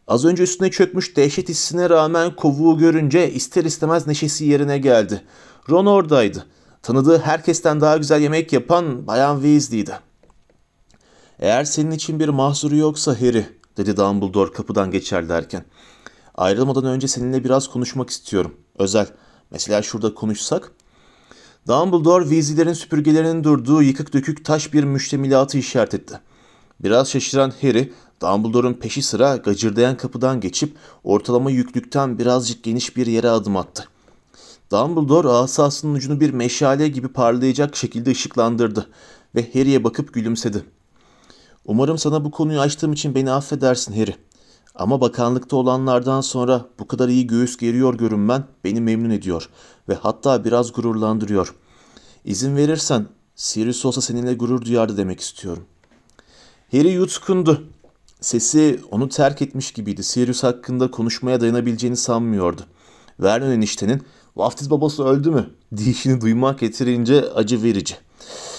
Az 0.08 0.24
önce 0.24 0.42
üstüne 0.42 0.70
çökmüş 0.70 1.16
dehşet 1.16 1.48
hissine 1.48 1.90
rağmen 1.90 2.36
kovuğu 2.36 2.78
görünce 2.78 3.32
ister 3.32 3.64
istemez 3.64 4.06
neşesi 4.06 4.44
yerine 4.44 4.78
geldi. 4.78 5.24
Ron 5.70 5.86
oradaydı. 5.86 6.46
Tanıdığı 6.82 7.18
herkesten 7.18 7.80
daha 7.80 7.96
güzel 7.96 8.20
yemek 8.20 8.52
yapan 8.52 9.06
Bayan 9.06 9.34
Weasley'di. 9.34 9.98
Eğer 11.38 11.64
senin 11.64 11.90
için 11.90 12.20
bir 12.20 12.28
mahsuru 12.28 12.76
yoksa 12.76 13.20
Harry, 13.20 13.46
dedi 13.76 13.96
Dumbledore 13.96 14.52
kapıdan 14.52 14.90
geçerlerken. 14.90 15.64
Ayrılmadan 16.34 16.84
önce 16.84 17.08
seninle 17.08 17.44
biraz 17.44 17.68
konuşmak 17.68 18.10
istiyorum. 18.10 18.54
Özel. 18.78 19.06
Mesela 19.50 19.82
şurada 19.82 20.14
konuşsak. 20.14 20.72
Dumbledore 21.68 22.24
Weasley'lerin 22.24 22.72
süpürgelerinin 22.72 23.44
durduğu 23.44 23.82
yıkık 23.82 24.12
dökük 24.12 24.44
taş 24.44 24.72
bir 24.72 24.84
müştemilatı 24.84 25.58
işaret 25.58 25.94
etti. 25.94 26.20
Biraz 26.80 27.10
şaşıran 27.10 27.52
Harry, 27.60 27.92
Dumbledore'un 28.24 28.74
peşi 28.74 29.02
sıra 29.02 29.36
gacırdayan 29.36 29.96
kapıdan 29.96 30.40
geçip 30.40 30.76
ortalama 31.04 31.50
yüklükten 31.50 32.18
birazcık 32.18 32.62
geniş 32.62 32.96
bir 32.96 33.06
yere 33.06 33.30
adım 33.30 33.56
attı. 33.56 33.88
Dumbledore 34.72 35.28
asasının 35.28 35.94
ucunu 35.94 36.20
bir 36.20 36.30
meşale 36.30 36.88
gibi 36.88 37.08
parlayacak 37.08 37.76
şekilde 37.76 38.10
ışıklandırdı 38.10 38.90
ve 39.34 39.50
Harry'e 39.52 39.84
bakıp 39.84 40.14
gülümsedi. 40.14 40.64
Umarım 41.64 41.98
sana 41.98 42.24
bu 42.24 42.30
konuyu 42.30 42.60
açtığım 42.60 42.92
için 42.92 43.14
beni 43.14 43.30
affedersin 43.30 43.92
Harry. 44.00 44.14
Ama 44.74 45.00
bakanlıkta 45.00 45.56
olanlardan 45.56 46.20
sonra 46.20 46.66
bu 46.78 46.88
kadar 46.88 47.08
iyi 47.08 47.26
göğüs 47.26 47.56
geriyor 47.56 47.94
görünmen 47.94 48.44
beni 48.64 48.80
memnun 48.80 49.10
ediyor 49.10 49.48
ve 49.88 49.94
hatta 49.94 50.44
biraz 50.44 50.72
gururlandırıyor. 50.72 51.54
İzin 52.24 52.56
verirsen 52.56 53.06
Sirius 53.34 53.84
olsa 53.84 54.00
seninle 54.00 54.34
gurur 54.34 54.64
duyardı 54.64 54.96
demek 54.96 55.20
istiyorum. 55.20 55.64
Harry 56.72 56.88
yutkundu. 56.88 57.73
Sesi 58.24 58.80
onu 58.90 59.08
terk 59.08 59.42
etmiş 59.42 59.72
gibiydi. 59.72 60.02
Sirius 60.02 60.42
hakkında 60.42 60.90
konuşmaya 60.90 61.40
dayanabileceğini 61.40 61.96
sanmıyordu. 61.96 62.62
Vernon 63.20 63.50
eniştenin 63.50 64.02
vaftiz 64.36 64.70
babası 64.70 65.04
öldü 65.04 65.30
mü 65.30 65.50
diyişini 65.76 66.20
duymak 66.20 66.58
getirince 66.58 67.32
acı 67.32 67.62
verici. 67.62 67.96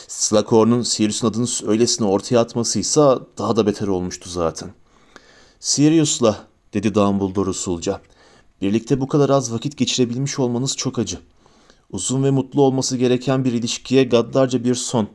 Slughorn'un 0.08 0.82
Sirius'un 0.82 1.28
adını 1.28 1.48
öylesine 1.68 2.08
ortaya 2.08 2.40
atmasıysa 2.40 3.20
daha 3.38 3.56
da 3.56 3.66
beter 3.66 3.88
olmuştu 3.88 4.30
zaten. 4.30 4.70
Sirius'la 5.60 6.48
dedi 6.74 6.96
Dumbledore 6.96 7.50
usulca. 7.50 8.02
Birlikte 8.62 9.02
bu 9.02 9.08
kadar 9.08 9.30
az 9.30 9.54
vakit 9.54 9.78
geçirebilmiş 9.78 10.40
olmanız 10.40 10.78
çok 10.78 11.00
acı. 11.00 11.20
Uzun 11.92 12.24
ve 12.24 12.32
mutlu 12.32 12.62
olması 12.62 12.98
gereken 12.98 13.46
bir 13.46 13.54
ilişkiye 13.54 14.04
gaddarca 14.04 14.64
bir 14.64 14.76
son. 14.76 15.08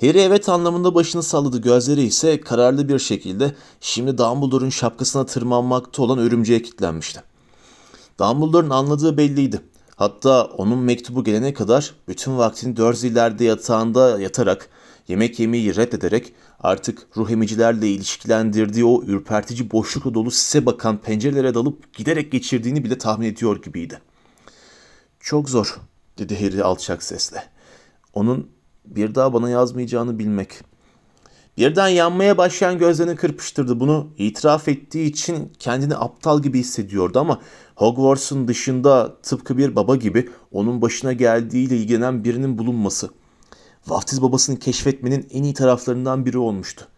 Harry 0.00 0.20
evet 0.20 0.48
anlamında 0.48 0.94
başını 0.94 1.22
salladı 1.22 1.58
gözleri 1.58 2.02
ise 2.02 2.40
kararlı 2.40 2.88
bir 2.88 2.98
şekilde 2.98 3.54
şimdi 3.80 4.18
Dumbledore'un 4.18 4.70
şapkasına 4.70 5.26
tırmanmakta 5.26 6.02
olan 6.02 6.18
örümceğe 6.18 6.62
kilitlenmişti. 6.62 7.22
Dumbledore'un 8.18 8.70
anladığı 8.70 9.16
belliydi. 9.16 9.60
Hatta 9.96 10.44
onun 10.44 10.78
mektubu 10.78 11.24
gelene 11.24 11.54
kadar 11.54 11.94
bütün 12.08 12.38
vaktini 12.38 12.76
Dursley'lerde 12.76 13.44
yatağında 13.44 14.20
yatarak, 14.20 14.68
yemek 15.08 15.40
yemeyi 15.40 15.76
reddederek 15.76 16.32
artık 16.60 17.06
ruh 17.16 17.30
emicilerle 17.30 17.88
ilişkilendirdiği 17.88 18.84
o 18.84 19.02
ürpertici 19.02 19.70
boşlukla 19.70 20.14
dolu 20.14 20.30
sise 20.30 20.66
bakan 20.66 20.98
pencerelere 20.98 21.54
dalıp 21.54 21.94
giderek 21.94 22.32
geçirdiğini 22.32 22.84
bile 22.84 22.98
tahmin 22.98 23.26
ediyor 23.26 23.62
gibiydi. 23.62 24.00
Çok 25.20 25.50
zor, 25.50 25.80
dedi 26.18 26.44
Harry 26.44 26.62
alçak 26.62 27.02
sesle. 27.02 27.44
Onun 28.14 28.50
bir 28.84 29.14
daha 29.14 29.32
bana 29.32 29.50
yazmayacağını 29.50 30.18
bilmek. 30.18 30.50
Birden 31.56 31.88
yanmaya 31.88 32.38
başlayan 32.38 32.78
gözlerini 32.78 33.16
kırpıştırdı. 33.16 33.80
Bunu 33.80 34.08
itiraf 34.18 34.68
ettiği 34.68 35.06
için 35.06 35.52
kendini 35.58 35.96
aptal 35.96 36.42
gibi 36.42 36.58
hissediyordu 36.58 37.18
ama 37.18 37.40
Hogwarts'un 37.76 38.48
dışında 38.48 39.16
tıpkı 39.22 39.58
bir 39.58 39.76
baba 39.76 39.96
gibi 39.96 40.28
onun 40.52 40.82
başına 40.82 41.12
geldiğiyle 41.12 41.76
ilgilenen 41.76 42.24
birinin 42.24 42.58
bulunması. 42.58 43.10
Vaftiz 43.86 44.22
babasını 44.22 44.58
keşfetmenin 44.58 45.26
en 45.30 45.42
iyi 45.42 45.54
taraflarından 45.54 46.26
biri 46.26 46.38
olmuştu. 46.38 46.88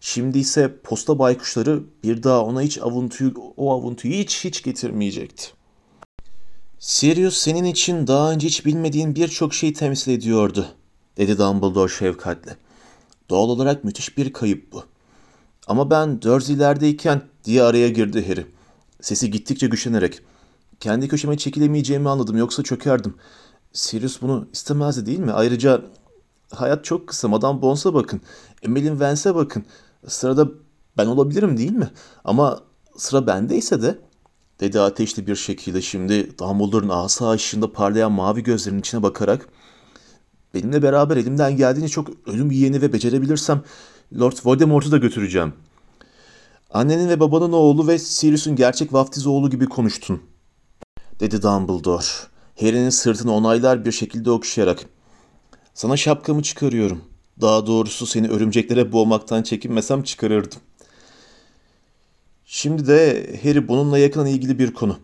Şimdi 0.00 0.38
ise 0.38 0.80
posta 0.84 1.18
baykuşları 1.18 1.82
bir 2.04 2.22
daha 2.22 2.44
ona 2.44 2.62
hiç 2.62 2.78
avuntuyu, 2.78 3.34
o 3.56 3.72
avuntuyu 3.72 4.14
hiç 4.14 4.44
hiç 4.44 4.62
getirmeyecekti. 4.62 5.44
Sirius 6.78 7.36
senin 7.36 7.64
için 7.64 8.06
daha 8.06 8.32
önce 8.32 8.46
hiç 8.46 8.66
bilmediğin 8.66 9.14
birçok 9.14 9.54
şey 9.54 9.72
temsil 9.72 10.12
ediyordu, 10.12 10.66
dedi 11.16 11.38
Dumbledore 11.38 11.92
şefkatle. 11.92 12.56
Doğal 13.30 13.48
olarak 13.48 13.84
müthiş 13.84 14.18
bir 14.18 14.32
kayıp 14.32 14.72
bu. 14.72 14.84
Ama 15.66 15.90
ben 15.90 16.22
Dursley'lerdeyken 16.22 17.22
diye 17.44 17.62
araya 17.62 17.88
girdi 17.88 18.28
Harry. 18.28 18.46
Sesi 19.00 19.30
gittikçe 19.30 19.66
güçlenerek. 19.66 20.20
Kendi 20.80 21.08
köşeme 21.08 21.36
çekilemeyeceğimi 21.36 22.08
anladım 22.08 22.36
yoksa 22.36 22.62
çökerdim. 22.62 23.14
Sirius 23.72 24.22
bunu 24.22 24.48
istemezdi 24.52 25.06
değil 25.06 25.18
mi? 25.18 25.32
Ayrıca 25.32 25.82
hayat 26.52 26.84
çok 26.84 27.08
kısa. 27.08 27.28
Madame 27.28 27.62
Bones'a 27.62 27.94
bakın. 27.94 28.20
Emmeline 28.62 29.00
Vance'e 29.00 29.34
bakın. 29.34 29.64
Sırada 30.06 30.48
ben 30.98 31.06
olabilirim 31.06 31.56
değil 31.56 31.72
mi? 31.72 31.90
Ama 32.24 32.60
sıra 32.96 33.26
bendeyse 33.26 33.82
de 33.82 33.98
dedi 34.60 34.80
ateşli 34.80 35.26
bir 35.26 35.36
şekilde 35.36 35.82
şimdi 35.82 36.38
Dumbledore'un 36.38 36.88
asa 36.88 37.30
ışığında 37.30 37.72
parlayan 37.72 38.12
mavi 38.12 38.42
gözlerinin 38.42 38.80
içine 38.80 39.02
bakarak 39.02 39.48
benimle 40.54 40.82
beraber 40.82 41.16
elimden 41.16 41.56
geldiğince 41.56 41.92
çok 41.92 42.08
ölüm 42.26 42.50
yiyeni 42.50 42.82
ve 42.82 42.92
becerebilirsem 42.92 43.62
Lord 44.18 44.36
Voldemort'u 44.44 44.92
da 44.92 44.96
götüreceğim. 44.96 45.52
Annenin 46.70 47.08
ve 47.08 47.20
babanın 47.20 47.52
oğlu 47.52 47.88
ve 47.88 47.98
Sirius'un 47.98 48.56
gerçek 48.56 48.92
vaftiz 48.92 49.26
oğlu 49.26 49.50
gibi 49.50 49.66
konuştun 49.66 50.20
dedi 51.20 51.42
Dumbledore. 51.42 52.04
Harry'nin 52.60 52.90
sırtını 52.90 53.32
onaylar 53.32 53.84
bir 53.84 53.92
şekilde 53.92 54.30
okşayarak. 54.30 54.86
Sana 55.74 55.96
şapkamı 55.96 56.42
çıkarıyorum. 56.42 57.00
Daha 57.40 57.66
doğrusu 57.66 58.06
seni 58.06 58.28
örümceklere 58.28 58.92
boğmaktan 58.92 59.42
çekinmesem 59.42 60.02
çıkarırdım. 60.02 60.58
Şimdi 62.44 62.86
de 62.86 63.26
Harry 63.42 63.68
bununla 63.68 63.98
yakın 63.98 64.26
ilgili 64.26 64.58
bir 64.58 64.74
konu. 64.74 64.98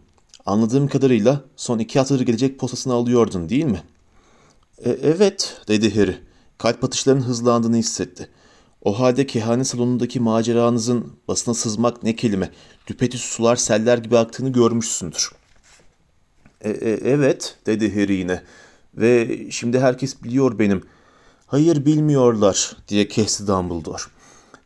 Anladığım 0.46 0.88
kadarıyla 0.88 1.40
son 1.56 1.78
iki 1.78 1.98
haftadır 1.98 2.20
gelecek 2.20 2.58
postasını 2.58 2.92
alıyordun 2.92 3.48
değil 3.48 3.64
mi? 3.64 3.82
"E, 4.84 4.90
evet, 4.90 5.60
dedi 5.68 5.94
Harry. 5.94 6.18
Kalp 6.58 6.84
atışlarının 6.84 7.22
hızlandığını 7.22 7.76
hissetti. 7.76 8.28
O 8.82 9.00
halde 9.00 9.26
kehanet 9.26 9.66
salonundaki 9.66 10.20
maceranızın 10.20 11.12
basına 11.28 11.54
sızmak 11.54 12.02
ne 12.02 12.16
kelime, 12.16 12.50
düpedüz 12.86 13.20
sular 13.20 13.56
seller 13.56 13.98
gibi 13.98 14.18
aktığını 14.18 14.52
görmüşsündür. 14.52 15.30
"E, 16.60 16.70
e, 16.70 16.90
evet, 16.90 17.56
dedi 17.66 17.94
Harry 18.00 18.14
yine. 18.14 18.42
Ve 18.94 19.38
şimdi 19.50 19.80
herkes 19.80 20.22
biliyor 20.22 20.58
benim. 20.58 20.82
Hayır 21.46 21.86
bilmiyorlar, 21.86 22.76
diye 22.88 23.08
kesti 23.08 23.46
Dumbledore. 23.46 24.02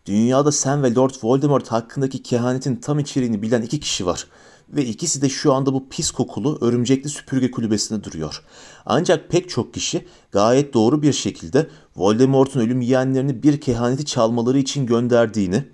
Dünyada 0.07 0.53
sen 0.53 0.83
ve 0.83 0.95
Lord 0.95 1.15
Voldemort 1.23 1.69
hakkındaki 1.69 2.23
kehanetin 2.23 2.77
tam 2.77 2.99
içeriğini 2.99 3.43
bilen 3.43 3.63
iki 3.63 3.81
kişi 3.81 4.07
var. 4.07 4.27
Ve 4.71 4.85
ikisi 4.85 5.23
de 5.23 5.29
şu 5.29 5.53
anda 5.53 5.73
bu 5.73 5.89
pis 5.89 6.11
kokulu 6.11 6.59
örümcekli 6.61 7.11
süpürge 7.11 7.51
kulübesinde 7.51 8.05
duruyor. 8.05 8.43
Ancak 8.87 9.29
pek 9.29 9.49
çok 9.49 9.75
kişi 9.75 10.07
gayet 10.33 10.75
doğru 10.75 11.03
bir 11.03 11.13
şekilde 11.13 11.69
Voldemort'un 11.97 12.61
ölüm 12.61 12.81
yiyenlerini 12.81 13.43
bir 13.43 13.61
kehaneti 13.61 14.05
çalmaları 14.05 14.59
için 14.59 14.87
gönderdiğini 14.87 15.65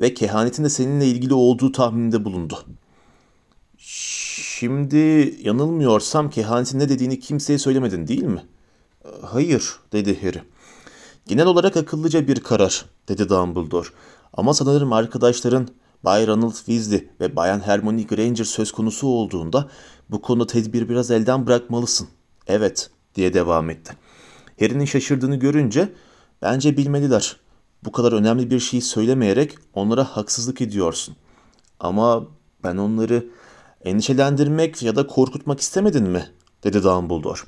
ve 0.00 0.14
kehanetin 0.14 0.64
de 0.64 0.70
seninle 0.70 1.06
ilgili 1.06 1.34
olduğu 1.34 1.72
tahmininde 1.72 2.24
bulundu. 2.24 2.58
Şimdi 3.78 4.96
yanılmıyorsam 5.42 6.30
kehanetin 6.30 6.78
ne 6.78 6.88
dediğini 6.88 7.20
kimseye 7.20 7.58
söylemedin 7.58 8.06
değil 8.06 8.22
mi? 8.22 8.42
Hayır, 9.22 9.76
dedi 9.92 10.22
Harry. 10.22 10.42
Genel 11.26 11.46
olarak 11.46 11.76
akıllıca 11.76 12.28
bir 12.28 12.40
karar, 12.40 12.84
dedi 13.08 13.28
Dumbledore. 13.28 13.88
Ama 14.32 14.54
sanırım 14.54 14.92
arkadaşların 14.92 15.68
Bay 16.04 16.26
Ronald 16.26 16.54
Weasley 16.54 17.08
ve 17.20 17.36
Bayan 17.36 17.60
Hermione 17.60 18.02
Granger 18.02 18.44
söz 18.44 18.72
konusu 18.72 19.06
olduğunda 19.06 19.68
bu 20.10 20.22
konuda 20.22 20.46
tedbir 20.46 20.88
biraz 20.88 21.10
elden 21.10 21.46
bırakmalısın. 21.46 22.08
Evet, 22.46 22.90
diye 23.14 23.34
devam 23.34 23.70
etti. 23.70 23.96
Harry'nin 24.60 24.84
şaşırdığını 24.84 25.36
görünce 25.36 25.92
bence 26.42 26.76
bilmeliler. 26.76 27.36
Bu 27.84 27.92
kadar 27.92 28.12
önemli 28.12 28.50
bir 28.50 28.60
şeyi 28.60 28.82
söylemeyerek 28.82 29.54
onlara 29.74 30.04
haksızlık 30.04 30.60
ediyorsun. 30.60 31.16
Ama 31.80 32.26
ben 32.64 32.76
onları 32.76 33.26
endişelendirmek 33.84 34.82
ya 34.82 34.96
da 34.96 35.06
korkutmak 35.06 35.60
istemedin 35.60 36.08
mi? 36.08 36.26
dedi 36.64 36.82
Dumbledore. 36.82 37.40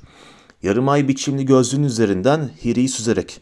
Yarım 0.63 0.89
ay 0.89 1.07
biçimli 1.07 1.45
gözlüğün 1.45 1.83
üzerinden 1.83 2.49
Harry'i 2.63 2.89
süzerek 2.89 3.41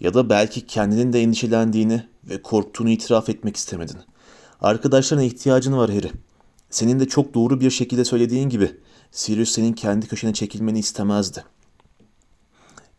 ya 0.00 0.14
da 0.14 0.30
belki 0.30 0.66
kendinin 0.66 1.12
de 1.12 1.22
endişelendiğini 1.22 2.02
ve 2.24 2.42
korktuğunu 2.42 2.90
itiraf 2.90 3.28
etmek 3.28 3.56
istemedin. 3.56 3.96
Arkadaşlarına 4.62 5.24
ihtiyacın 5.24 5.76
var 5.76 5.90
Harry. 5.90 6.10
Senin 6.70 7.00
de 7.00 7.08
çok 7.08 7.34
doğru 7.34 7.60
bir 7.60 7.70
şekilde 7.70 8.04
söylediğin 8.04 8.48
gibi 8.48 8.76
Sirius 9.10 9.50
senin 9.50 9.72
kendi 9.72 10.08
köşene 10.08 10.32
çekilmeni 10.32 10.78
istemezdi. 10.78 11.44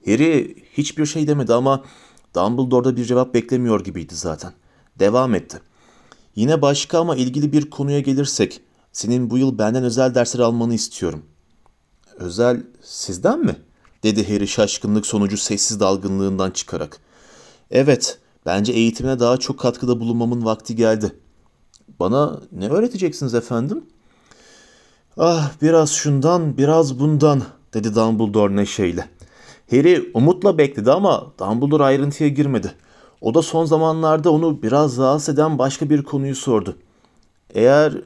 Harry 0.05 0.55
hiçbir 0.73 1.05
şey 1.05 1.27
demedi 1.27 1.53
ama 1.53 1.83
Dumbledore'da 2.35 2.97
bir 2.97 3.05
cevap 3.05 3.33
beklemiyor 3.33 3.83
gibiydi 3.83 4.15
zaten. 4.15 4.53
Devam 4.99 5.35
etti. 5.35 5.59
Yine 6.35 6.61
başka 6.61 6.99
ama 6.99 7.15
ilgili 7.15 7.53
bir 7.53 7.69
konuya 7.69 7.99
gelirsek, 7.99 8.61
senin 8.91 9.29
bu 9.29 9.37
yıl 9.37 9.57
benden 9.57 9.83
özel 9.83 10.15
dersler 10.15 10.39
almanı 10.39 10.73
istiyorum. 10.73 11.25
Özel 12.15 12.63
sizden 12.81 13.39
mi? 13.39 13.55
dedi 14.03 14.33
Harry 14.33 14.47
şaşkınlık 14.47 15.05
sonucu 15.05 15.37
sessiz 15.37 15.79
dalgınlığından 15.79 16.51
çıkarak. 16.51 16.99
Evet, 17.71 18.19
bence 18.45 18.73
eğitimine 18.73 19.19
daha 19.19 19.37
çok 19.37 19.59
katkıda 19.59 19.99
bulunmamın 19.99 20.45
vakti 20.45 20.75
geldi. 20.75 21.22
Bana 21.99 22.39
ne 22.51 22.69
öğreteceksiniz 22.69 23.33
efendim? 23.33 23.83
Ah, 25.17 25.51
biraz 25.61 25.91
şundan, 25.91 26.57
biraz 26.57 26.99
bundan, 26.99 27.43
dedi 27.73 27.95
Dumbledore 27.95 28.55
neşeyle. 28.55 29.09
Harry 29.71 30.11
umutla 30.13 30.57
bekledi 30.57 30.91
ama 30.91 31.33
Dumbledore 31.39 31.83
ayrıntıya 31.83 32.29
girmedi. 32.29 32.71
O 33.21 33.33
da 33.33 33.41
son 33.41 33.65
zamanlarda 33.65 34.31
onu 34.31 34.63
biraz 34.63 34.97
rahatsız 34.97 35.33
eden 35.33 35.57
başka 35.57 35.89
bir 35.89 36.03
konuyu 36.03 36.35
sordu. 36.35 36.77
Eğer 37.49 38.01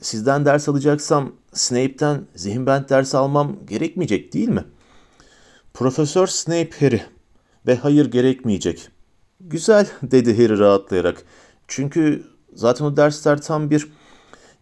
sizden 0.00 0.44
ders 0.44 0.68
alacaksam 0.68 1.32
Snape'ten 1.52 2.26
zihinbent 2.34 2.90
ders 2.90 3.14
almam 3.14 3.56
gerekmeyecek 3.68 4.32
değil 4.32 4.48
mi? 4.48 4.64
Profesör 5.74 6.26
Snape 6.26 6.70
Harry 6.80 7.02
ve 7.66 7.76
hayır 7.76 8.10
gerekmeyecek. 8.10 8.88
Güzel 9.40 9.86
dedi 10.02 10.36
Harry 10.36 10.58
rahatlayarak. 10.58 11.22
Çünkü 11.68 12.24
zaten 12.54 12.84
o 12.84 12.96
dersler 12.96 13.42
tam 13.42 13.70
bir 13.70 13.88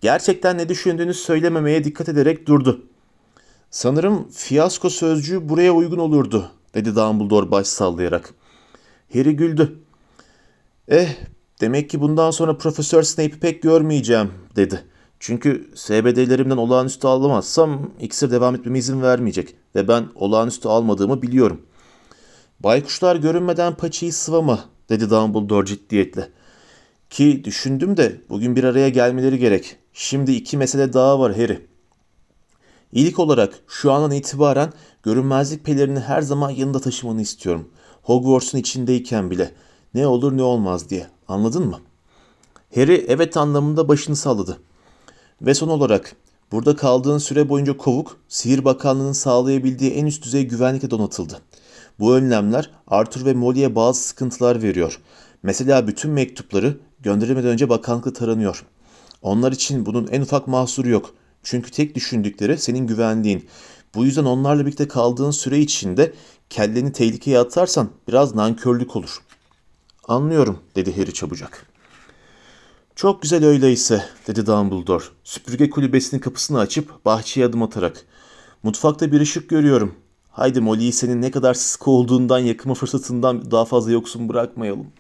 gerçekten 0.01 0.59
ne 0.59 0.69
düşündüğünü 0.69 1.15
söylememeye 1.15 1.85
dikkat 1.85 2.09
ederek 2.09 2.47
durdu. 2.47 2.81
Sanırım 3.71 4.29
fiyasko 4.31 4.91
sözcüğü 4.91 5.49
buraya 5.49 5.73
uygun 5.73 5.99
olurdu, 5.99 6.51
dedi 6.75 6.97
Dumbledore 6.97 7.51
baş 7.51 7.67
sallayarak. 7.67 8.35
Harry 9.13 9.37
güldü. 9.37 9.79
Eh, 10.89 11.09
demek 11.61 11.91
ki 11.91 12.01
bundan 12.01 12.31
sonra 12.31 12.59
Profesör 12.59 13.03
Snape'i 13.03 13.41
pek 13.41 13.63
görmeyeceğim, 13.63 14.31
dedi. 14.57 14.85
Çünkü 15.21 15.71
SBD'lerimden 15.75 16.57
olağanüstü 16.57 17.07
alamazsam 17.07 17.91
iksir 18.01 18.31
devam 18.31 18.55
etmeme 18.55 18.79
izin 18.79 19.03
vermeyecek 19.03 19.55
ve 19.75 19.89
ben 19.89 20.09
olağanüstü 20.15 20.69
almadığımı 20.69 21.23
biliyorum. 21.23 21.61
Baykuşlar 22.61 23.17
görünmeden 23.17 23.75
paçayı 23.75 24.13
sıvama, 24.13 24.65
dedi 24.89 25.11
Dumbledore 25.11 25.67
ciddiyetle. 25.67 26.29
Ki 27.13 27.45
düşündüm 27.45 27.97
de 27.97 28.21
bugün 28.31 28.57
bir 28.57 28.65
araya 28.65 28.89
gelmeleri 28.89 29.39
gerek. 29.39 29.77
Şimdi 29.93 30.33
iki 30.33 30.57
mesele 30.57 30.93
daha 30.93 31.21
var 31.21 31.37
Harry. 31.37 31.67
İlk 32.93 33.19
olarak 33.19 33.55
şu 33.69 33.93
andan 33.93 34.11
itibaren 34.11 34.73
görünmezlik 35.03 35.65
pelerini 35.65 36.01
her 36.01 36.23
zaman 36.23 36.51
yanında 36.51 36.81
taşımanı 36.81 37.23
istiyorum. 37.23 37.69
Hogwarts'un 38.03 38.59
içindeyken 38.59 39.31
bile. 39.31 39.53
Ne 39.95 40.07
olur 40.07 40.37
ne 40.37 40.43
olmaz 40.43 40.91
diye. 40.91 41.07
Anladın 41.29 41.67
mı? 41.67 41.81
Harry 42.75 43.05
evet 43.09 43.37
anlamında 43.37 43.89
başını 43.89 44.17
salladı. 44.17 44.59
Ve 45.43 45.55
son 45.55 45.69
olarak 45.69 46.17
burada 46.53 46.77
kaldığın 46.77 47.19
süre 47.19 47.49
boyunca 47.49 47.77
kovuk, 47.77 48.17
Sihir 48.29 48.65
Bakanlığı'nın 48.65 49.13
sağlayabildiği 49.13 49.91
en 49.91 50.07
üst 50.07 50.25
düzey 50.25 50.49
güvenlikle 50.49 50.91
donatıldı. 50.91 51.41
Bu 52.01 52.15
önlemler 52.15 52.71
Arthur 52.87 53.25
ve 53.25 53.35
Molly'e 53.35 53.75
bazı 53.75 54.01
sıkıntılar 54.01 54.63
veriyor. 54.63 55.01
Mesela 55.43 55.87
bütün 55.87 56.11
mektupları 56.11 56.77
gönderilmeden 57.01 57.51
önce 57.51 57.69
bakanlıkla 57.69 58.13
taranıyor. 58.13 58.65
Onlar 59.23 59.53
için 59.53 59.87
bunun 59.87 60.07
en 60.07 60.21
ufak 60.21 60.47
mahsuru 60.47 60.89
yok. 60.89 61.15
Çünkü 61.43 61.71
tek 61.71 61.95
düşündükleri 61.95 62.59
senin 62.59 62.87
güvenliğin. 62.87 63.49
Bu 63.95 64.05
yüzden 64.05 64.25
onlarla 64.25 64.67
birlikte 64.67 64.89
kaldığın 64.89 65.31
süre 65.31 65.59
içinde 65.59 66.13
kelleni 66.51 66.93
tehlikeye 66.93 67.39
atarsan 67.39 67.91
biraz 68.09 68.35
nankörlük 68.35 68.97
olur. 68.97 69.23
Anlıyorum 70.09 70.59
dedi 70.77 70.97
Harry 70.97 71.13
çabucak. 71.15 71.67
Çok 72.97 73.23
güzel 73.23 73.45
öyleyse 73.45 74.05
dedi 74.27 74.47
Dumbledore. 74.47 75.05
Süpürge 75.25 75.71
kulübesinin 75.71 76.21
kapısını 76.21 76.59
açıp 76.59 77.05
bahçeye 77.05 77.47
adım 77.47 77.63
atarak. 77.63 78.07
Mutfakta 78.63 79.13
bir 79.13 79.21
ışık 79.21 79.49
görüyorum. 79.49 79.95
Haydi 80.31 80.61
Molly'yi 80.61 80.93
senin 80.93 81.23
ne 81.23 81.31
kadar 81.31 81.55
sıkı 81.55 81.91
olduğundan 81.91 82.39
yakıma 82.39 82.75
fırsatından 82.75 83.51
daha 83.51 83.65
fazla 83.65 83.93
yoksun 83.93 84.29
bırakmayalım.'' 84.29 84.93